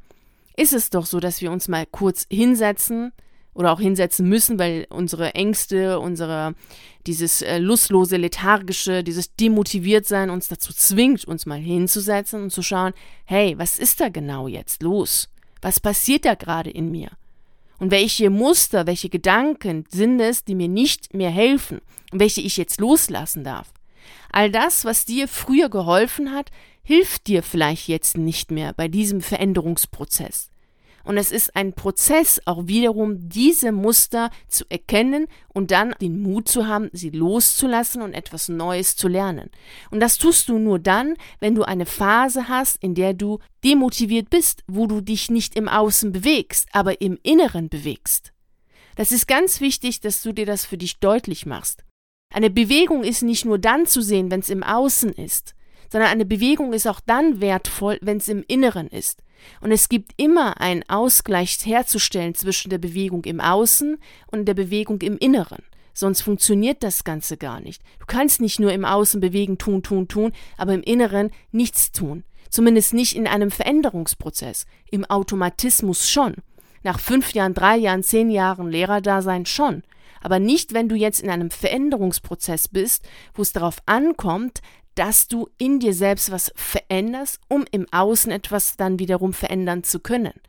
ist 0.57 0.73
es 0.73 0.89
doch 0.89 1.05
so, 1.05 1.19
dass 1.19 1.39
wir 1.39 1.51
uns 1.51 1.67
mal 1.67 1.85
kurz 1.85 2.25
hinsetzen 2.31 3.11
oder 3.53 3.71
auch 3.71 3.79
hinsetzen 3.79 4.27
müssen, 4.27 4.57
weil 4.57 4.87
unsere 4.89 5.35
Ängste, 5.35 5.99
unsere 5.99 6.55
dieses 7.05 7.43
äh, 7.43 7.59
lustlose, 7.59 8.17
lethargische, 8.17 9.03
dieses 9.03 9.35
Demotiviertsein 9.35 10.31
uns 10.31 10.47
dazu 10.47 10.73
zwingt, 10.73 11.25
uns 11.25 11.45
mal 11.45 11.59
hinzusetzen 11.59 12.43
und 12.43 12.51
zu 12.51 12.63
schauen, 12.63 12.93
hey, 13.25 13.53
was 13.57 13.77
ist 13.77 13.99
da 13.99 14.09
genau 14.09 14.47
jetzt 14.47 14.81
los? 14.81 15.29
Was 15.61 15.79
passiert 15.79 16.25
da 16.25 16.33
gerade 16.33 16.71
in 16.71 16.89
mir? 16.89 17.09
Und 17.77 17.91
welche 17.91 18.31
Muster, 18.31 18.87
welche 18.87 19.09
Gedanken 19.09 19.85
sind 19.89 20.19
es, 20.19 20.45
die 20.45 20.55
mir 20.55 20.67
nicht 20.67 21.13
mehr 21.13 21.31
helfen 21.31 21.79
und 22.11 22.19
welche 22.19 22.41
ich 22.41 22.57
jetzt 22.57 22.79
loslassen 22.79 23.43
darf? 23.43 23.71
All 24.31 24.49
das, 24.49 24.85
was 24.85 25.05
dir 25.05 25.27
früher 25.27 25.69
geholfen 25.69 26.31
hat, 26.31 26.51
hilft 26.83 27.27
dir 27.27 27.43
vielleicht 27.43 27.87
jetzt 27.87 28.17
nicht 28.17 28.51
mehr 28.51 28.73
bei 28.73 28.87
diesem 28.87 29.21
Veränderungsprozess. 29.21 30.51
Und 31.03 31.17
es 31.17 31.31
ist 31.31 31.55
ein 31.55 31.73
Prozess, 31.73 32.39
auch 32.45 32.67
wiederum 32.67 33.29
diese 33.29 33.71
Muster 33.71 34.29
zu 34.47 34.65
erkennen 34.69 35.27
und 35.49 35.71
dann 35.71 35.95
den 35.99 36.21
Mut 36.21 36.47
zu 36.47 36.67
haben, 36.67 36.89
sie 36.93 37.09
loszulassen 37.09 38.01
und 38.01 38.13
etwas 38.13 38.49
Neues 38.49 38.95
zu 38.95 39.07
lernen. 39.07 39.49
Und 39.89 39.99
das 39.99 40.17
tust 40.17 40.47
du 40.49 40.59
nur 40.59 40.79
dann, 40.79 41.15
wenn 41.39 41.55
du 41.55 41.63
eine 41.63 41.85
Phase 41.85 42.47
hast, 42.49 42.77
in 42.83 42.93
der 42.93 43.13
du 43.13 43.39
demotiviert 43.63 44.29
bist, 44.29 44.63
wo 44.67 44.85
du 44.85 45.01
dich 45.01 45.31
nicht 45.31 45.55
im 45.55 45.67
Außen 45.67 46.11
bewegst, 46.11 46.67
aber 46.71 47.01
im 47.01 47.17
Inneren 47.23 47.69
bewegst. 47.69 48.31
Das 48.95 49.11
ist 49.11 49.27
ganz 49.27 49.61
wichtig, 49.61 50.01
dass 50.01 50.21
du 50.21 50.33
dir 50.33 50.45
das 50.45 50.65
für 50.65 50.77
dich 50.77 50.99
deutlich 50.99 51.45
machst. 51.45 51.83
Eine 52.33 52.49
Bewegung 52.49 53.03
ist 53.03 53.23
nicht 53.23 53.45
nur 53.45 53.57
dann 53.57 53.85
zu 53.85 54.01
sehen, 54.01 54.31
wenn 54.31 54.41
es 54.41 54.49
im 54.49 54.63
Außen 54.63 55.11
ist, 55.13 55.55
sondern 55.91 56.09
eine 56.09 56.25
Bewegung 56.25 56.73
ist 56.73 56.87
auch 56.87 57.01
dann 57.01 57.41
wertvoll, 57.41 57.99
wenn 58.01 58.17
es 58.17 58.29
im 58.29 58.43
Inneren 58.47 58.87
ist. 58.87 59.23
Und 59.59 59.71
es 59.71 59.89
gibt 59.89 60.13
immer 60.17 60.61
einen 60.61 60.87
Ausgleich 60.87 61.57
herzustellen 61.65 62.33
zwischen 62.33 62.69
der 62.69 62.77
Bewegung 62.77 63.25
im 63.25 63.41
Außen 63.41 63.97
und 64.27 64.45
der 64.45 64.53
Bewegung 64.53 65.01
im 65.01 65.17
Inneren. 65.17 65.63
Sonst 65.93 66.21
funktioniert 66.21 66.83
das 66.83 67.03
Ganze 67.03 67.35
gar 67.35 67.59
nicht. 67.59 67.81
Du 67.99 68.05
kannst 68.05 68.39
nicht 68.39 68.59
nur 68.59 68.71
im 68.71 68.85
Außen 68.85 69.19
bewegen, 69.19 69.57
tun, 69.57 69.83
tun, 69.83 70.07
tun, 70.07 70.31
aber 70.57 70.73
im 70.73 70.83
Inneren 70.83 71.31
nichts 71.51 71.91
tun. 71.91 72.23
Zumindest 72.49 72.93
nicht 72.93 73.15
in 73.15 73.27
einem 73.27 73.51
Veränderungsprozess. 73.51 74.65
Im 74.89 75.03
Automatismus 75.05 76.09
schon. 76.09 76.35
Nach 76.83 76.99
fünf 76.99 77.33
Jahren, 77.33 77.53
drei 77.53 77.77
Jahren, 77.77 78.03
zehn 78.03 78.31
Jahren 78.31 78.69
Lehrerdasein 78.69 79.45
schon. 79.45 79.83
Aber 80.21 80.39
nicht, 80.39 80.73
wenn 80.73 80.87
du 80.87 80.95
jetzt 80.95 81.21
in 81.21 81.29
einem 81.29 81.49
Veränderungsprozess 81.49 82.67
bist, 82.67 83.07
wo 83.33 83.41
es 83.41 83.51
darauf 83.51 83.77
ankommt, 83.85 84.61
dass 85.01 85.27
du 85.27 85.49
in 85.57 85.79
dir 85.79 85.95
selbst 85.95 86.29
was 86.29 86.53
veränderst, 86.55 87.39
um 87.47 87.65
im 87.71 87.87
Außen 87.91 88.31
etwas 88.31 88.77
dann 88.77 88.99
wiederum 88.99 89.33
verändern 89.33 89.83
zu 89.83 89.99
können. 89.99 90.39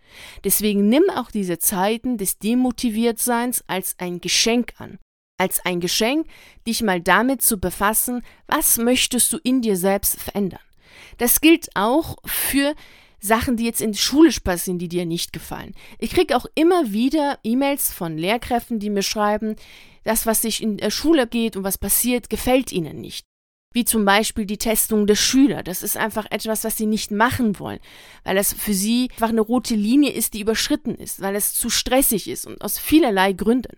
Deswegen 0.45 0.91
nimm 0.91 1.05
auch 1.09 1.31
diese 1.31 1.59
Zeiten 1.59 2.19
des 2.19 2.39
Demotiviertseins 2.39 3.65
als 3.67 3.95
ein 3.97 4.21
Geschenk 4.21 4.75
an. 4.77 4.99
Als 5.39 5.65
ein 5.65 5.81
Geschenk, 5.81 6.27
dich 6.67 6.83
mal 6.83 7.01
damit 7.01 7.41
zu 7.41 7.59
befassen, 7.61 8.21
was 8.47 8.77
möchtest 8.77 9.33
du 9.33 9.39
in 9.43 9.63
dir 9.63 9.79
selbst 9.79 10.21
verändern. 10.21 10.61
Das 11.17 11.41
gilt 11.41 11.71
auch 11.75 12.17
für 12.27 12.75
Sachen, 13.21 13.57
die 13.57 13.65
jetzt 13.65 13.81
in 13.81 13.95
schulisch 13.95 14.41
passieren, 14.41 14.79
die 14.79 14.89
dir 14.89 15.07
nicht 15.07 15.33
gefallen. 15.33 15.75
Ich 15.99 16.11
kriege 16.11 16.37
auch 16.37 16.45
immer 16.55 16.93
wieder 16.93 17.39
E-Mails 17.43 17.91
von 17.91 18.19
Lehrkräften, 18.19 18.81
die 18.81 18.91
mir 18.91 19.03
schreiben, 19.03 19.57
das, 20.05 20.27
was 20.27 20.43
sich 20.43 20.63
in 20.63 20.77
der 20.77 20.91
Schule 20.91 21.27
geht 21.27 21.57
und 21.57 21.65
was 21.65 21.79
passiert, 21.79 22.29
gefällt 22.29 22.71
ihnen 22.71 23.01
nicht 23.01 23.25
wie 23.73 23.85
zum 23.85 24.05
Beispiel 24.05 24.47
die 24.47 24.59
Testung 24.59 25.07
der 25.07 25.15
Schüler. 25.15 25.63
Das 25.63 25.83
ist 25.83 25.97
einfach 25.97 26.27
etwas, 26.31 26.65
was 26.65 26.77
sie 26.77 26.87
nicht 26.87 27.11
machen 27.11 27.59
wollen, 27.59 27.81
weil 28.25 28.37
das 28.37 28.53
für 28.53 28.75
sie 28.75 29.09
einfach 29.13 29.31
eine 29.31 29.41
rote 29.41 29.75
Linie 29.75 30.13
ist, 30.13 30.35
die 30.35 30.41
überschritten 30.41 30.95
ist, 30.95 31.21
weil 31.21 31.37
es 31.37 31.55
zu 31.55 31.71
stressig 31.71 32.29
ist 32.29 32.47
und 32.47 32.61
aus 32.63 32.79
vielerlei 32.79 33.33
Gründen. 33.33 33.77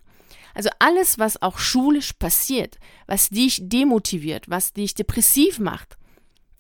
Also 0.55 0.71
alles, 0.79 1.19
was 1.19 1.43
auch 1.43 1.59
schulisch 1.59 2.13
passiert, 2.13 2.79
was 3.07 3.29
dich 3.29 3.61
demotiviert, 3.63 4.49
was 4.49 4.73
dich 4.73 4.95
depressiv 4.95 5.59
macht, 5.59 5.97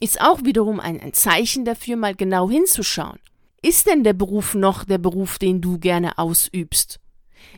ist 0.00 0.20
auch 0.20 0.44
wiederum 0.44 0.80
ein, 0.80 1.00
ein 1.00 1.12
Zeichen 1.12 1.64
dafür, 1.64 1.96
mal 1.96 2.14
genau 2.14 2.50
hinzuschauen. 2.50 3.18
Ist 3.62 3.86
denn 3.86 4.04
der 4.04 4.12
Beruf 4.12 4.54
noch 4.54 4.84
der 4.84 4.98
Beruf, 4.98 5.38
den 5.38 5.60
du 5.60 5.78
gerne 5.78 6.18
ausübst? 6.18 7.00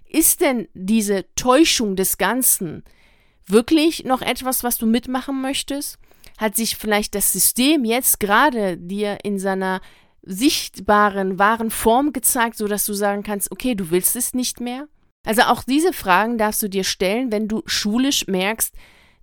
Ist 0.09 0.41
denn 0.41 0.69
diese 0.75 1.25
Täuschung 1.35 1.97
des 1.97 2.19
Ganzen, 2.19 2.85
wirklich 3.48 4.04
noch 4.04 4.22
etwas, 4.22 4.64
was 4.64 4.78
du 4.78 4.87
mitmachen 4.87 5.40
möchtest? 5.40 5.98
Hat 6.38 6.56
sich 6.56 6.76
vielleicht 6.76 7.14
das 7.14 7.32
System 7.32 7.85
jetzt 7.85 8.20
gerade 8.20 8.76
dir 8.76 9.18
in 9.22 9.38
seiner 9.38 9.80
sichtbaren, 10.22 11.38
wahren 11.38 11.70
Form 11.70 12.12
gezeigt, 12.12 12.56
sodass 12.56 12.85
du 12.87 12.94
sagen 12.94 13.22
kannst, 13.22 13.52
okay, 13.52 13.74
du 13.74 13.90
willst 13.90 14.16
es 14.16 14.35
nicht 14.35 14.61
mehr? 14.61 14.88
Also 15.24 15.42
auch 15.42 15.62
diese 15.62 15.92
Fragen 15.92 16.38
darfst 16.38 16.62
du 16.62 16.68
dir 16.68 16.85
stellen, 16.85 17.32
wenn 17.32 17.48
du 17.48 17.62
schulisch 17.66 18.26
merkst, 18.26 18.74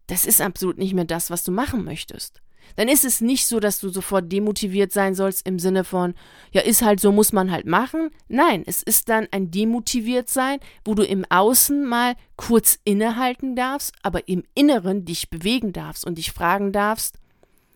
das 0.07 0.25
ist 0.25 0.41
absolut 0.41 0.77
nicht 0.77 0.93
mehr 0.93 1.05
das, 1.05 1.29
was 1.29 1.43
du 1.43 1.51
machen 1.51 1.83
möchtest 1.83 2.42
dann 2.75 2.87
ist 2.87 3.05
es 3.05 3.21
nicht 3.21 3.47
so, 3.47 3.59
dass 3.59 3.79
du 3.79 3.89
sofort 3.89 4.31
demotiviert 4.31 4.91
sein 4.91 5.15
sollst 5.15 5.47
im 5.47 5.59
Sinne 5.59 5.83
von, 5.83 6.13
ja, 6.51 6.61
ist 6.61 6.81
halt 6.81 6.99
so, 6.99 7.11
muss 7.11 7.33
man 7.33 7.51
halt 7.51 7.65
machen. 7.65 8.09
Nein, 8.27 8.63
es 8.65 8.83
ist 8.83 9.09
dann 9.09 9.27
ein 9.31 9.51
demotiviert 9.51 10.29
sein, 10.29 10.59
wo 10.83 10.95
du 10.95 11.03
im 11.03 11.25
Außen 11.29 11.85
mal 11.85 12.15
kurz 12.35 12.79
innehalten 12.83 13.55
darfst, 13.55 13.93
aber 14.01 14.27
im 14.27 14.43
Inneren 14.55 15.05
dich 15.05 15.29
bewegen 15.29 15.73
darfst 15.73 16.05
und 16.05 16.17
dich 16.17 16.31
fragen 16.31 16.71
darfst, 16.71 17.19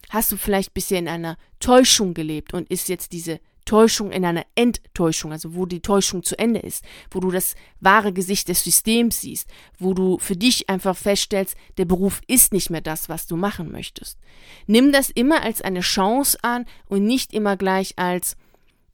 hast 0.10 0.32
du 0.32 0.38
vielleicht 0.38 0.74
bisher 0.74 1.00
in 1.00 1.08
einer 1.08 1.38
Täuschung 1.60 2.14
gelebt 2.14 2.54
und 2.54 2.70
ist 2.70 2.90
jetzt 2.90 3.12
diese 3.12 3.40
Täuschung 3.68 4.12
in 4.12 4.26
einer 4.26 4.46
Enttäuschung, 4.56 5.32
also 5.32 5.54
wo 5.54 5.68
die 5.68 5.82
Täuschung 5.82 6.24
zu 6.24 6.40
Ende 6.40 6.60
ist, 6.60 6.84
wo 7.12 7.20
du 7.20 7.30
das 7.30 7.56
wahre 7.80 8.14
Gesicht 8.14 8.48
des 8.48 8.64
Systems 8.64 9.22
siehst, 9.22 9.48
wo 9.78 9.94
du 9.94 10.18
für 10.18 10.36
dich 10.36 10.70
einfach 10.70 10.98
feststellst, 10.98 11.56
der 11.78 11.86
Beruf 11.86 12.22
ist 12.28 12.54
nicht 12.54 12.72
mehr 12.72 12.82
das, 12.82 13.10
was 13.10 13.28
du 13.28 13.36
machen 13.36 13.72
möchtest. 13.72 14.18
Nimm 14.66 14.92
das 14.92 15.10
immer 15.10 15.44
als 15.44 15.62
eine 15.62 15.82
Chance 15.82 16.40
an 16.42 16.66
und 16.88 17.06
nicht 17.06 17.34
immer 17.34 17.58
gleich 17.58 18.00
als 18.00 18.38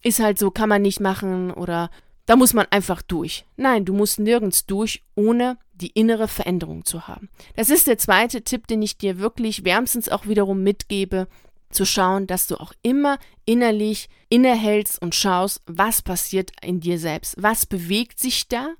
ist 0.01 0.19
halt 0.19 0.37
so, 0.37 0.51
kann 0.51 0.67
man 0.67 0.81
nicht 0.81 0.99
machen 0.99 1.51
oder 1.51 1.89
da 2.25 2.35
muss 2.35 2.53
man 2.53 2.65
einfach 2.69 3.01
durch. 3.01 3.45
Nein, 3.57 3.85
du 3.85 3.93
musst 3.93 4.19
nirgends 4.19 4.65
durch, 4.65 5.03
ohne 5.15 5.57
die 5.73 5.87
innere 5.87 6.27
Veränderung 6.27 6.85
zu 6.85 7.07
haben. 7.07 7.29
Das 7.55 7.69
ist 7.69 7.87
der 7.87 7.97
zweite 7.97 8.43
Tipp, 8.43 8.67
den 8.67 8.81
ich 8.81 8.97
dir 8.97 9.19
wirklich 9.19 9.65
wärmstens 9.65 10.09
auch 10.09 10.27
wiederum 10.27 10.63
mitgebe, 10.63 11.27
zu 11.73 11.85
schauen, 11.85 12.27
dass 12.27 12.47
du 12.47 12.59
auch 12.59 12.73
immer 12.81 13.17
innerlich 13.45 14.09
innehältst 14.29 15.01
und 15.01 15.15
schaust, 15.15 15.61
was 15.65 16.01
passiert 16.01 16.51
in 16.61 16.79
dir 16.79 16.99
selbst, 16.99 17.35
was 17.37 17.65
bewegt 17.65 18.19
sich 18.19 18.47
da. 18.47 18.73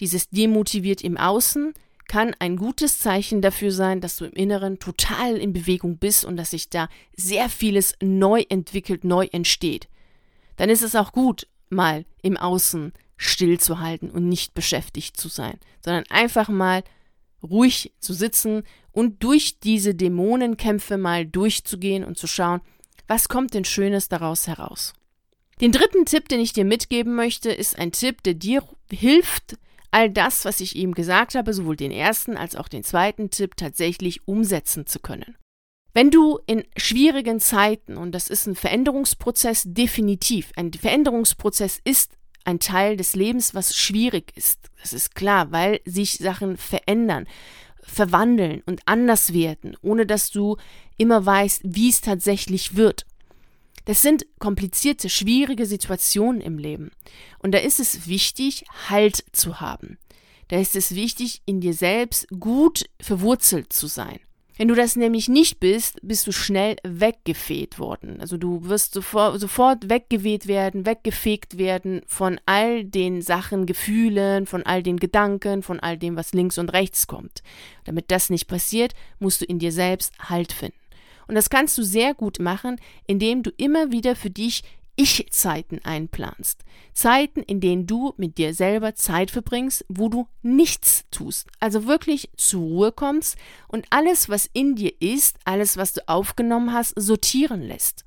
Dieses 0.00 0.30
demotiviert 0.30 1.02
im 1.02 1.16
Außen 1.16 1.74
kann 2.08 2.34
ein 2.40 2.56
gutes 2.56 2.98
Zeichen 2.98 3.40
dafür 3.40 3.70
sein, 3.70 4.00
dass 4.00 4.16
du 4.16 4.24
im 4.24 4.32
Inneren 4.32 4.78
total 4.80 5.36
in 5.36 5.52
Bewegung 5.52 5.98
bist 5.98 6.24
und 6.24 6.36
dass 6.36 6.50
sich 6.50 6.68
da 6.68 6.88
sehr 7.16 7.48
vieles 7.48 7.94
neu 8.02 8.44
entwickelt, 8.48 9.04
neu 9.04 9.28
entsteht. 9.30 9.88
Dann 10.56 10.70
ist 10.70 10.82
es 10.82 10.96
auch 10.96 11.12
gut, 11.12 11.46
mal 11.68 12.04
im 12.22 12.36
Außen 12.36 12.92
stillzuhalten 13.16 14.10
und 14.10 14.28
nicht 14.28 14.54
beschäftigt 14.54 15.16
zu 15.18 15.28
sein, 15.28 15.58
sondern 15.84 16.04
einfach 16.08 16.48
mal 16.48 16.82
ruhig 17.42 17.92
zu 18.00 18.12
sitzen 18.12 18.62
und 18.92 19.22
durch 19.22 19.60
diese 19.60 19.94
Dämonenkämpfe 19.94 20.98
mal 20.98 21.26
durchzugehen 21.26 22.04
und 22.04 22.18
zu 22.18 22.26
schauen, 22.26 22.60
was 23.06 23.28
kommt 23.28 23.54
denn 23.54 23.64
Schönes 23.64 24.08
daraus 24.08 24.46
heraus. 24.46 24.92
Den 25.60 25.72
dritten 25.72 26.06
Tipp, 26.06 26.28
den 26.28 26.40
ich 26.40 26.52
dir 26.52 26.64
mitgeben 26.64 27.14
möchte, 27.14 27.50
ist 27.50 27.78
ein 27.78 27.92
Tipp, 27.92 28.22
der 28.22 28.34
dir 28.34 28.62
hilft, 28.90 29.58
all 29.90 30.10
das, 30.10 30.44
was 30.44 30.60
ich 30.60 30.76
ihm 30.76 30.94
gesagt 30.94 31.34
habe, 31.34 31.52
sowohl 31.52 31.76
den 31.76 31.90
ersten 31.90 32.36
als 32.36 32.56
auch 32.56 32.68
den 32.68 32.84
zweiten 32.84 33.30
Tipp 33.30 33.56
tatsächlich 33.56 34.26
umsetzen 34.26 34.86
zu 34.86 35.00
können. 35.00 35.36
Wenn 35.92 36.10
du 36.10 36.38
in 36.46 36.64
schwierigen 36.76 37.40
Zeiten, 37.40 37.96
und 37.96 38.12
das 38.12 38.30
ist 38.30 38.46
ein 38.46 38.54
Veränderungsprozess 38.54 39.64
definitiv, 39.66 40.52
ein 40.54 40.72
Veränderungsprozess 40.72 41.80
ist 41.84 42.16
ein 42.50 42.60
Teil 42.60 42.96
des 42.96 43.14
Lebens, 43.14 43.54
was 43.54 43.74
schwierig 43.74 44.32
ist. 44.36 44.58
Das 44.80 44.92
ist 44.92 45.14
klar, 45.14 45.52
weil 45.52 45.80
sich 45.84 46.18
Sachen 46.18 46.56
verändern, 46.56 47.26
verwandeln 47.82 48.62
und 48.66 48.82
anders 48.86 49.32
werden, 49.32 49.76
ohne 49.82 50.06
dass 50.06 50.30
du 50.30 50.56
immer 50.96 51.24
weißt, 51.24 51.62
wie 51.64 51.88
es 51.88 52.00
tatsächlich 52.00 52.76
wird. 52.76 53.06
Das 53.86 54.02
sind 54.02 54.26
komplizierte, 54.38 55.08
schwierige 55.08 55.66
Situationen 55.66 56.40
im 56.40 56.58
Leben. 56.58 56.90
Und 57.38 57.52
da 57.52 57.58
ist 57.58 57.80
es 57.80 58.06
wichtig, 58.06 58.64
Halt 58.88 59.24
zu 59.32 59.60
haben. 59.60 59.98
Da 60.48 60.58
ist 60.58 60.76
es 60.76 60.94
wichtig, 60.94 61.42
in 61.46 61.60
dir 61.60 61.74
selbst 61.74 62.26
gut 62.38 62.84
verwurzelt 63.00 63.72
zu 63.72 63.86
sein. 63.86 64.18
Wenn 64.60 64.68
du 64.68 64.74
das 64.74 64.94
nämlich 64.94 65.30
nicht 65.30 65.58
bist, 65.58 66.00
bist 66.02 66.26
du 66.26 66.32
schnell 66.32 66.76
weggefegt 66.82 67.78
worden. 67.78 68.20
Also 68.20 68.36
du 68.36 68.68
wirst 68.68 68.92
sofort, 68.92 69.40
sofort 69.40 69.88
weggeweht 69.88 70.48
werden, 70.48 70.84
weggefegt 70.84 71.56
werden 71.56 72.02
von 72.06 72.38
all 72.44 72.84
den 72.84 73.22
Sachen, 73.22 73.64
Gefühlen, 73.64 74.44
von 74.44 74.62
all 74.64 74.82
den 74.82 74.98
Gedanken, 74.98 75.62
von 75.62 75.80
all 75.80 75.96
dem, 75.96 76.14
was 76.14 76.34
links 76.34 76.58
und 76.58 76.74
rechts 76.74 77.06
kommt. 77.06 77.42
Damit 77.86 78.10
das 78.10 78.28
nicht 78.28 78.48
passiert, 78.48 78.92
musst 79.18 79.40
du 79.40 79.46
in 79.46 79.58
dir 79.58 79.72
selbst 79.72 80.12
Halt 80.28 80.52
finden. 80.52 80.76
Und 81.26 81.36
das 81.36 81.48
kannst 81.48 81.78
du 81.78 81.82
sehr 81.82 82.12
gut 82.12 82.38
machen, 82.38 82.78
indem 83.06 83.42
du 83.42 83.50
immer 83.56 83.92
wieder 83.92 84.14
für 84.14 84.28
dich 84.28 84.62
ich-Zeiten 85.00 85.80
einplanst. 85.82 86.62
Zeiten, 86.92 87.40
in 87.42 87.60
denen 87.60 87.86
du 87.86 88.12
mit 88.18 88.36
dir 88.36 88.52
selber 88.52 88.94
Zeit 88.94 89.30
verbringst, 89.30 89.86
wo 89.88 90.10
du 90.10 90.28
nichts 90.42 91.06
tust. 91.10 91.48
Also 91.58 91.86
wirklich 91.86 92.30
zur 92.36 92.60
Ruhe 92.60 92.92
kommst 92.92 93.38
und 93.66 93.86
alles, 93.88 94.28
was 94.28 94.50
in 94.52 94.74
dir 94.74 94.92
ist, 95.00 95.38
alles, 95.44 95.78
was 95.78 95.94
du 95.94 96.06
aufgenommen 96.06 96.74
hast, 96.74 96.92
sortieren 97.00 97.62
lässt. 97.62 98.04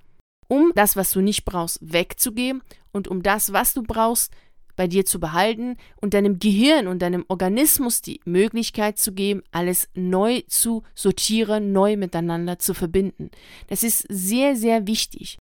Um 0.47 0.71
das, 0.75 0.95
was 0.95 1.12
du 1.12 1.21
nicht 1.21 1.45
brauchst, 1.45 1.79
wegzugeben 1.82 2.62
und 2.91 3.08
um 3.08 3.23
das, 3.23 3.53
was 3.53 3.73
du 3.73 3.82
brauchst, 3.82 4.32
bei 4.75 4.88
dir 4.88 5.03
zu 5.06 5.19
behalten 5.19 5.77
und 5.99 6.13
deinem 6.13 6.38
Gehirn 6.38 6.88
und 6.88 7.01
deinem 7.01 7.25
Organismus 7.27 8.01
die 8.01 8.19
Möglichkeit 8.25 8.99
zu 8.99 9.13
geben, 9.13 9.41
alles 9.51 9.89
neu 9.95 10.41
zu 10.47 10.84
sortieren, 10.93 11.71
neu 11.71 11.97
miteinander 11.97 12.60
zu 12.60 12.73
verbinden. 12.73 13.32
Das 13.67 13.82
ist 13.84 14.06
sehr, 14.10 14.56
sehr 14.56 14.86
wichtig. 14.86 15.38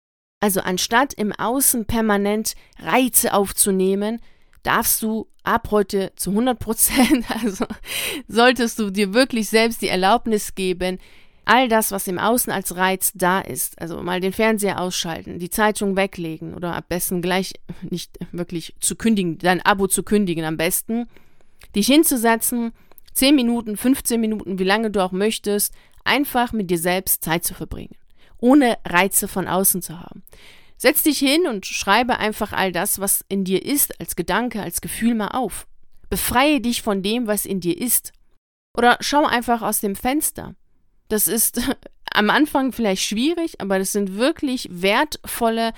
Also 0.40 0.61
anstatt 0.61 1.14
im 1.14 1.33
Außen 1.33 1.87
permanent 1.87 2.55
Reize 2.79 3.33
aufzunehmen, 3.33 4.20
darfst 4.62 5.03
du 5.03 5.29
ab 5.44 5.68
heute 5.70 6.12
zu 6.16 6.31
100 6.31 6.59
Prozent, 6.59 7.25
also 7.42 7.66
solltest 8.29 8.79
du 8.79 8.90
dir 8.90 9.14
wirklich 9.14 9.49
selbst 9.49 9.81
die 9.81 9.88
Erlaubnis 9.88 10.55
geben, 10.55 10.99
all 11.44 11.68
das, 11.68 11.92
was 11.92 12.09
im 12.09 12.18
Außen 12.18 12.53
als 12.53 12.77
Reiz 12.77 13.12
da 13.14 13.40
ist, 13.40 13.81
also 13.81 14.03
mal 14.03 14.20
den 14.20 14.33
Fernseher 14.33 14.81
ausschalten, 14.81 15.38
die 15.38 15.49
Zeitung 15.49 15.96
weglegen 15.96 16.55
oder 16.55 16.75
am 16.75 16.83
besten 16.88 17.22
gleich 17.22 17.55
nicht 17.83 18.18
wirklich 18.33 18.75
zu 18.81 18.96
kündigen, 18.96 19.38
dein 19.38 19.64
Abo 19.64 19.87
zu 19.87 20.03
kündigen 20.03 20.44
am 20.44 20.57
besten, 20.57 21.07
dich 21.75 21.87
hinzusetzen, 21.87 22.72
10 23.14 23.35
Minuten, 23.35 23.77
15 23.77 24.20
Minuten, 24.20 24.59
wie 24.59 24.64
lange 24.64 24.90
du 24.90 25.03
auch 25.03 25.12
möchtest, 25.12 25.72
einfach 26.05 26.53
mit 26.53 26.68
dir 26.68 26.79
selbst 26.79 27.22
Zeit 27.22 27.44
zu 27.44 27.55
verbringen 27.55 27.94
ohne 28.38 28.79
Reize 28.85 29.29
von 29.29 29.49
außen 29.49 29.83
zu 29.83 29.99
haben. 30.01 30.22
Setz 30.77 31.03
dich 31.03 31.18
hin 31.18 31.46
und 31.46 31.64
schreibe 31.64 32.18
einfach 32.18 32.53
all 32.53 32.70
das, 32.70 32.99
was 32.99 33.25
in 33.29 33.44
dir 33.44 33.64
ist, 33.64 33.99
als 33.99 34.14
Gedanke, 34.14 34.62
als 34.62 34.81
Gefühl 34.81 35.14
mal 35.14 35.29
auf. 35.29 35.66
Befreie 36.11 36.61
dich 36.61 36.83
von 36.83 37.03
dem, 37.03 37.27
was 37.27 37.46
in 37.46 37.61
dir 37.61 37.79
ist. 37.79 38.12
Oder 38.77 38.99
schau 39.01 39.25
einfach 39.25 39.62
aus 39.62 39.81
dem 39.81 39.96
Fenster. 39.96 40.55
Das 41.09 41.29
ist 41.29 41.61
am 42.12 42.31
Anfang 42.31 42.72
vielleicht 42.72 43.03
schwierig, 43.03 43.61
aber 43.61 43.79
das 43.79 43.92
sind 43.92 44.16
wirklich 44.16 44.68
wertvolle 44.70 45.72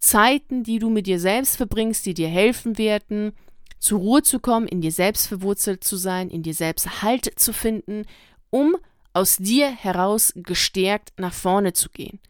Zeiten, 0.00 0.64
die 0.64 0.78
du 0.78 0.90
mit 0.90 1.06
dir 1.06 1.20
selbst 1.20 1.56
verbringst, 1.56 2.06
die 2.06 2.14
dir 2.14 2.28
helfen 2.28 2.78
werden, 2.78 3.32
zur 3.78 4.00
Ruhe 4.00 4.22
zu 4.22 4.40
kommen, 4.40 4.66
in 4.66 4.80
dir 4.80 4.92
selbst 4.92 5.26
verwurzelt 5.26 5.84
zu 5.84 5.96
sein, 5.96 6.28
in 6.28 6.42
dir 6.42 6.54
selbst 6.54 7.02
Halt 7.02 7.38
zu 7.38 7.52
finden, 7.52 8.04
um 8.50 8.76
aus 9.12 9.36
dir 9.36 9.70
heraus 9.70 10.32
gestärkt 10.36 11.12
nach 11.18 11.32
vorne 11.32 11.72
zu 11.72 11.90
gehen, 11.90 12.20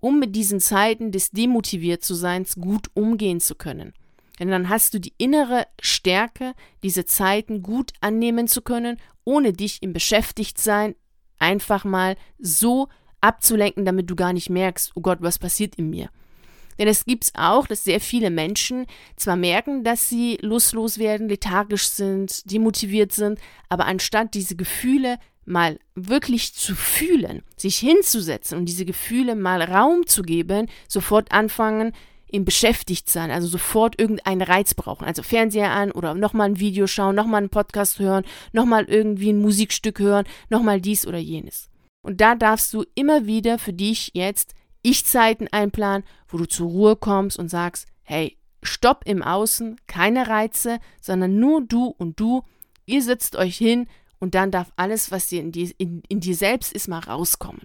um 0.00 0.18
mit 0.18 0.36
diesen 0.36 0.60
Zeiten 0.60 1.12
des 1.12 1.30
Demotiviertseins 1.30 2.56
gut 2.56 2.90
umgehen 2.94 3.40
zu 3.40 3.54
können. 3.54 3.94
Denn 4.38 4.50
dann 4.50 4.68
hast 4.68 4.94
du 4.94 4.98
die 4.98 5.14
innere 5.18 5.66
Stärke, 5.80 6.54
diese 6.82 7.04
Zeiten 7.04 7.62
gut 7.62 7.92
annehmen 8.00 8.48
zu 8.48 8.62
können, 8.62 8.98
ohne 9.24 9.52
dich 9.52 9.82
im 9.82 9.92
Beschäftigtsein 9.92 10.94
einfach 11.38 11.84
mal 11.84 12.16
so 12.38 12.88
abzulenken, 13.20 13.84
damit 13.84 14.10
du 14.10 14.16
gar 14.16 14.32
nicht 14.32 14.50
merkst, 14.50 14.92
oh 14.94 15.00
Gott, 15.00 15.18
was 15.20 15.38
passiert 15.38 15.76
in 15.76 15.90
mir. 15.90 16.10
Denn 16.78 16.88
es 16.88 17.04
gibt 17.04 17.30
auch, 17.34 17.66
dass 17.66 17.84
sehr 17.84 18.00
viele 18.00 18.30
Menschen 18.30 18.86
zwar 19.16 19.36
merken, 19.36 19.84
dass 19.84 20.08
sie 20.08 20.38
lustlos 20.40 20.98
werden, 20.98 21.28
lethargisch 21.28 21.88
sind, 21.88 22.50
demotiviert 22.50 23.12
sind, 23.12 23.38
aber 23.68 23.86
anstatt 23.86 24.34
diese 24.34 24.56
Gefühle 24.56 25.18
mal 25.44 25.78
wirklich 25.94 26.54
zu 26.54 26.74
fühlen, 26.74 27.42
sich 27.56 27.78
hinzusetzen 27.78 28.58
und 28.58 28.66
diese 28.66 28.84
Gefühle 28.84 29.34
mal 29.34 29.62
Raum 29.62 30.06
zu 30.06 30.22
geben, 30.22 30.68
sofort 30.88 31.32
anfangen, 31.32 31.92
im 32.32 32.46
Beschäftigtsein, 32.46 33.30
also 33.30 33.46
sofort 33.46 34.00
irgendeinen 34.00 34.40
Reiz 34.40 34.72
brauchen. 34.72 35.04
Also 35.04 35.22
Fernseher 35.22 35.70
an 35.70 35.92
oder 35.92 36.14
nochmal 36.14 36.48
ein 36.48 36.60
Video 36.60 36.86
schauen, 36.86 37.14
nochmal 37.14 37.38
einen 37.38 37.50
Podcast 37.50 37.98
hören, 37.98 38.24
nochmal 38.52 38.84
irgendwie 38.84 39.30
ein 39.32 39.40
Musikstück 39.40 39.98
hören, 39.98 40.24
nochmal 40.48 40.80
dies 40.80 41.06
oder 41.06 41.18
jenes. 41.18 41.68
Und 42.00 42.20
da 42.20 42.34
darfst 42.34 42.72
du 42.72 42.84
immer 42.94 43.26
wieder 43.26 43.58
für 43.58 43.74
dich 43.74 44.12
jetzt 44.14 44.54
Ich-Zeiten 44.82 45.46
einplanen, 45.52 46.04
wo 46.26 46.38
du 46.38 46.46
zur 46.46 46.68
Ruhe 46.68 46.96
kommst 46.96 47.38
und 47.38 47.48
sagst, 47.48 47.86
hey, 48.02 48.38
stopp 48.62 49.02
im 49.04 49.22
Außen, 49.22 49.76
keine 49.86 50.28
Reize, 50.28 50.78
sondern 51.00 51.38
nur 51.38 51.62
du 51.62 51.86
und 51.86 52.18
du. 52.18 52.42
Ihr 52.86 53.02
setzt 53.02 53.36
euch 53.36 53.56
hin, 53.56 53.86
und 54.22 54.36
dann 54.36 54.52
darf 54.52 54.70
alles, 54.76 55.10
was 55.10 55.26
dir 55.26 55.40
in, 55.40 55.50
die, 55.50 55.74
in, 55.78 56.00
in 56.08 56.20
dir 56.20 56.36
selbst 56.36 56.72
ist, 56.72 56.86
mal 56.86 57.00
rauskommen. 57.00 57.62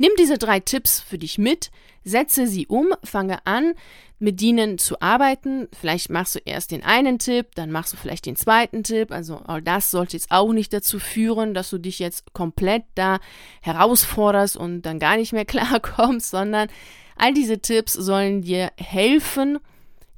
Nimm 0.00 0.10
diese 0.18 0.36
drei 0.36 0.58
Tipps 0.58 0.98
für 0.98 1.16
dich 1.16 1.38
mit, 1.38 1.70
setze 2.02 2.48
sie 2.48 2.66
um, 2.66 2.88
fange 3.04 3.46
an, 3.46 3.74
mit 4.18 4.42
ihnen 4.42 4.78
zu 4.78 5.00
arbeiten. 5.00 5.68
Vielleicht 5.72 6.10
machst 6.10 6.34
du 6.34 6.40
erst 6.44 6.72
den 6.72 6.82
einen 6.82 7.20
Tipp, 7.20 7.54
dann 7.54 7.70
machst 7.70 7.92
du 7.92 7.96
vielleicht 7.96 8.26
den 8.26 8.34
zweiten 8.34 8.82
Tipp. 8.82 9.12
Also 9.12 9.36
all 9.36 9.62
das 9.62 9.92
sollte 9.92 10.16
jetzt 10.16 10.32
auch 10.32 10.52
nicht 10.52 10.72
dazu 10.72 10.98
führen, 10.98 11.54
dass 11.54 11.70
du 11.70 11.78
dich 11.78 12.00
jetzt 12.00 12.32
komplett 12.32 12.82
da 12.96 13.20
herausforderst 13.60 14.56
und 14.56 14.82
dann 14.82 14.98
gar 14.98 15.16
nicht 15.16 15.32
mehr 15.32 15.44
klarkommst, 15.46 16.30
sondern 16.30 16.66
all 17.14 17.32
diese 17.32 17.60
Tipps 17.60 17.92
sollen 17.92 18.42
dir 18.42 18.72
helfen, 18.76 19.60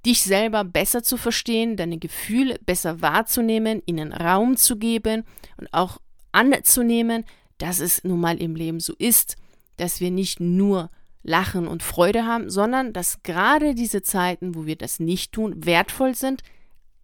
dich 0.04 0.22
selber 0.22 0.64
besser 0.64 1.02
zu 1.02 1.16
verstehen, 1.16 1.76
deine 1.76 1.98
Gefühle 1.98 2.58
besser 2.64 3.00
wahrzunehmen, 3.00 3.82
ihnen 3.86 4.12
Raum 4.12 4.56
zu 4.56 4.76
geben 4.76 5.24
und 5.56 5.72
auch 5.72 5.98
anzunehmen, 6.32 7.24
dass 7.58 7.80
es 7.80 8.04
nun 8.04 8.20
mal 8.20 8.40
im 8.40 8.56
Leben 8.56 8.80
so 8.80 8.94
ist, 8.98 9.36
dass 9.76 10.00
wir 10.00 10.10
nicht 10.10 10.40
nur 10.40 10.90
Lachen 11.22 11.66
und 11.66 11.82
Freude 11.82 12.26
haben, 12.26 12.50
sondern 12.50 12.92
dass 12.92 13.22
gerade 13.22 13.74
diese 13.74 14.02
Zeiten, 14.02 14.54
wo 14.54 14.66
wir 14.66 14.76
das 14.76 15.00
nicht 15.00 15.32
tun, 15.32 15.64
wertvoll 15.64 16.14
sind, 16.14 16.42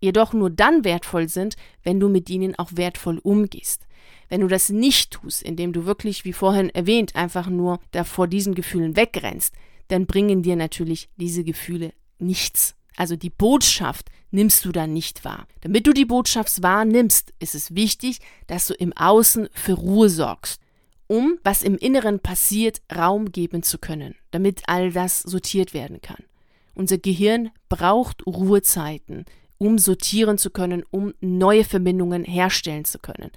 jedoch 0.00 0.32
nur 0.32 0.50
dann 0.50 0.84
wertvoll 0.84 1.28
sind, 1.28 1.56
wenn 1.82 2.00
du 2.00 2.08
mit 2.08 2.28
ihnen 2.28 2.58
auch 2.58 2.70
wertvoll 2.74 3.18
umgehst. 3.18 3.86
Wenn 4.28 4.42
du 4.42 4.46
das 4.46 4.68
nicht 4.68 5.12
tust, 5.12 5.42
indem 5.42 5.72
du 5.72 5.86
wirklich, 5.86 6.24
wie 6.24 6.32
vorhin 6.32 6.70
erwähnt, 6.70 7.16
einfach 7.16 7.48
nur 7.48 7.80
da 7.92 8.04
vor 8.04 8.28
diesen 8.28 8.54
Gefühlen 8.54 8.96
wegrennst, 8.96 9.54
dann 9.88 10.06
bringen 10.06 10.42
dir 10.42 10.56
natürlich 10.56 11.08
diese 11.16 11.42
Gefühle 11.42 11.92
nichts. 12.18 12.76
Also 12.96 13.16
die 13.16 13.30
Botschaft 13.30 14.10
nimmst 14.30 14.64
du 14.64 14.72
dann 14.72 14.92
nicht 14.92 15.24
wahr. 15.24 15.46
Damit 15.60 15.86
du 15.86 15.92
die 15.92 16.04
Botschaft 16.04 16.62
wahrnimmst, 16.62 17.32
ist 17.38 17.54
es 17.54 17.74
wichtig, 17.74 18.18
dass 18.46 18.66
du 18.66 18.74
im 18.74 18.92
Außen 18.92 19.48
für 19.52 19.74
Ruhe 19.74 20.08
sorgst, 20.08 20.60
um 21.06 21.38
was 21.42 21.62
im 21.62 21.76
Inneren 21.76 22.20
passiert, 22.20 22.80
Raum 22.94 23.32
geben 23.32 23.62
zu 23.62 23.78
können, 23.78 24.14
damit 24.30 24.62
all 24.66 24.92
das 24.92 25.20
sortiert 25.20 25.74
werden 25.74 26.00
kann. 26.00 26.24
Unser 26.74 26.98
Gehirn 26.98 27.50
braucht 27.68 28.26
Ruhezeiten, 28.26 29.24
um 29.58 29.78
sortieren 29.78 30.38
zu 30.38 30.50
können, 30.50 30.84
um 30.90 31.12
neue 31.20 31.64
Verbindungen 31.64 32.24
herstellen 32.24 32.84
zu 32.84 32.98
können. 32.98 33.30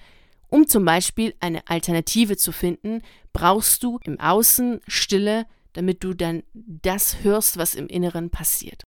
Um 0.50 0.68
zum 0.68 0.86
Beispiel 0.86 1.34
eine 1.40 1.68
Alternative 1.68 2.38
zu 2.38 2.52
finden, 2.52 3.02
brauchst 3.34 3.82
du 3.84 4.00
im 4.04 4.20
Außen 4.20 4.82
Stille, 4.88 5.48
damit 5.74 6.04
du 6.04 6.14
dann 6.14 6.44
das 6.54 7.24
hörst, 7.24 7.58
was 7.58 7.74
im 7.74 7.88
Inneren 7.88 8.30
passiert. 8.30 8.84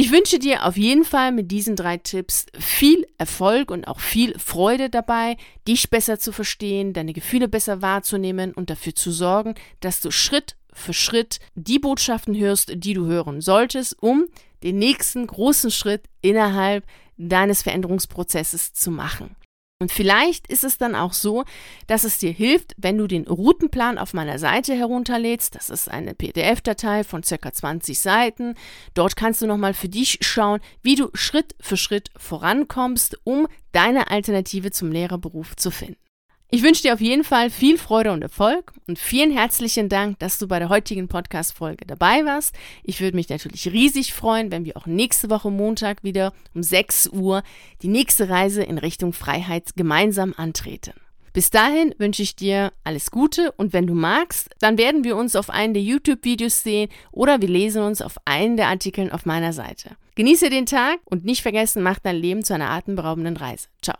Ich 0.00 0.12
wünsche 0.12 0.38
dir 0.38 0.64
auf 0.64 0.76
jeden 0.76 1.02
Fall 1.04 1.32
mit 1.32 1.50
diesen 1.50 1.74
drei 1.74 1.96
Tipps 1.96 2.46
viel 2.56 3.04
Erfolg 3.18 3.72
und 3.72 3.88
auch 3.88 3.98
viel 3.98 4.38
Freude 4.38 4.90
dabei, 4.90 5.36
dich 5.66 5.90
besser 5.90 6.20
zu 6.20 6.30
verstehen, 6.30 6.92
deine 6.92 7.12
Gefühle 7.12 7.48
besser 7.48 7.82
wahrzunehmen 7.82 8.52
und 8.52 8.70
dafür 8.70 8.94
zu 8.94 9.10
sorgen, 9.10 9.56
dass 9.80 9.98
du 9.98 10.12
Schritt 10.12 10.54
für 10.72 10.92
Schritt 10.92 11.40
die 11.56 11.80
Botschaften 11.80 12.38
hörst, 12.38 12.70
die 12.76 12.94
du 12.94 13.06
hören 13.06 13.40
solltest, 13.40 14.00
um 14.00 14.26
den 14.62 14.78
nächsten 14.78 15.26
großen 15.26 15.72
Schritt 15.72 16.04
innerhalb 16.22 16.86
deines 17.16 17.62
Veränderungsprozesses 17.62 18.74
zu 18.74 18.92
machen. 18.92 19.34
Und 19.80 19.92
vielleicht 19.92 20.48
ist 20.48 20.64
es 20.64 20.76
dann 20.76 20.96
auch 20.96 21.12
so, 21.12 21.44
dass 21.86 22.02
es 22.02 22.18
dir 22.18 22.32
hilft, 22.32 22.74
wenn 22.78 22.98
du 22.98 23.06
den 23.06 23.28
Routenplan 23.28 23.96
auf 23.96 24.12
meiner 24.12 24.40
Seite 24.40 24.74
herunterlädst. 24.74 25.54
Das 25.54 25.70
ist 25.70 25.88
eine 25.88 26.14
PDF-Datei 26.14 27.04
von 27.04 27.22
circa 27.22 27.52
20 27.52 28.00
Seiten. 28.00 28.56
Dort 28.94 29.14
kannst 29.14 29.40
du 29.40 29.46
nochmal 29.46 29.74
für 29.74 29.88
dich 29.88 30.18
schauen, 30.20 30.60
wie 30.82 30.96
du 30.96 31.10
Schritt 31.14 31.54
für 31.60 31.76
Schritt 31.76 32.10
vorankommst, 32.16 33.20
um 33.22 33.46
deine 33.70 34.10
Alternative 34.10 34.72
zum 34.72 34.90
Lehrerberuf 34.90 35.54
zu 35.54 35.70
finden. 35.70 36.07
Ich 36.50 36.62
wünsche 36.62 36.80
dir 36.80 36.94
auf 36.94 37.00
jeden 37.02 37.24
Fall 37.24 37.50
viel 37.50 37.76
Freude 37.76 38.10
und 38.10 38.22
Erfolg 38.22 38.72
und 38.86 38.98
vielen 38.98 39.30
herzlichen 39.30 39.90
Dank, 39.90 40.18
dass 40.18 40.38
du 40.38 40.48
bei 40.48 40.58
der 40.58 40.70
heutigen 40.70 41.06
Podcast-Folge 41.06 41.84
dabei 41.84 42.24
warst. 42.24 42.54
Ich 42.82 43.02
würde 43.02 43.16
mich 43.16 43.28
natürlich 43.28 43.70
riesig 43.70 44.14
freuen, 44.14 44.50
wenn 44.50 44.64
wir 44.64 44.78
auch 44.78 44.86
nächste 44.86 45.28
Woche 45.28 45.50
Montag 45.50 46.02
wieder 46.04 46.32
um 46.54 46.62
6 46.62 47.08
Uhr 47.08 47.42
die 47.82 47.88
nächste 47.88 48.30
Reise 48.30 48.62
in 48.62 48.78
Richtung 48.78 49.12
Freiheit 49.12 49.76
gemeinsam 49.76 50.32
antreten. 50.38 50.94
Bis 51.34 51.50
dahin 51.50 51.94
wünsche 51.98 52.22
ich 52.22 52.34
dir 52.34 52.72
alles 52.82 53.10
Gute 53.10 53.52
und 53.52 53.74
wenn 53.74 53.86
du 53.86 53.92
magst, 53.92 54.48
dann 54.58 54.78
werden 54.78 55.04
wir 55.04 55.18
uns 55.18 55.36
auf 55.36 55.50
einen 55.50 55.74
der 55.74 55.82
YouTube-Videos 55.82 56.62
sehen 56.62 56.88
oder 57.12 57.42
wir 57.42 57.48
lesen 57.48 57.82
uns 57.82 58.00
auf 58.00 58.16
einen 58.24 58.56
der 58.56 58.68
Artikeln 58.68 59.12
auf 59.12 59.26
meiner 59.26 59.52
Seite. 59.52 59.96
Genieße 60.14 60.48
den 60.48 60.64
Tag 60.64 61.00
und 61.04 61.26
nicht 61.26 61.42
vergessen, 61.42 61.82
mach 61.82 61.98
dein 61.98 62.16
Leben 62.16 62.42
zu 62.42 62.54
einer 62.54 62.70
atemberaubenden 62.70 63.36
Reise. 63.36 63.68
Ciao. 63.82 63.96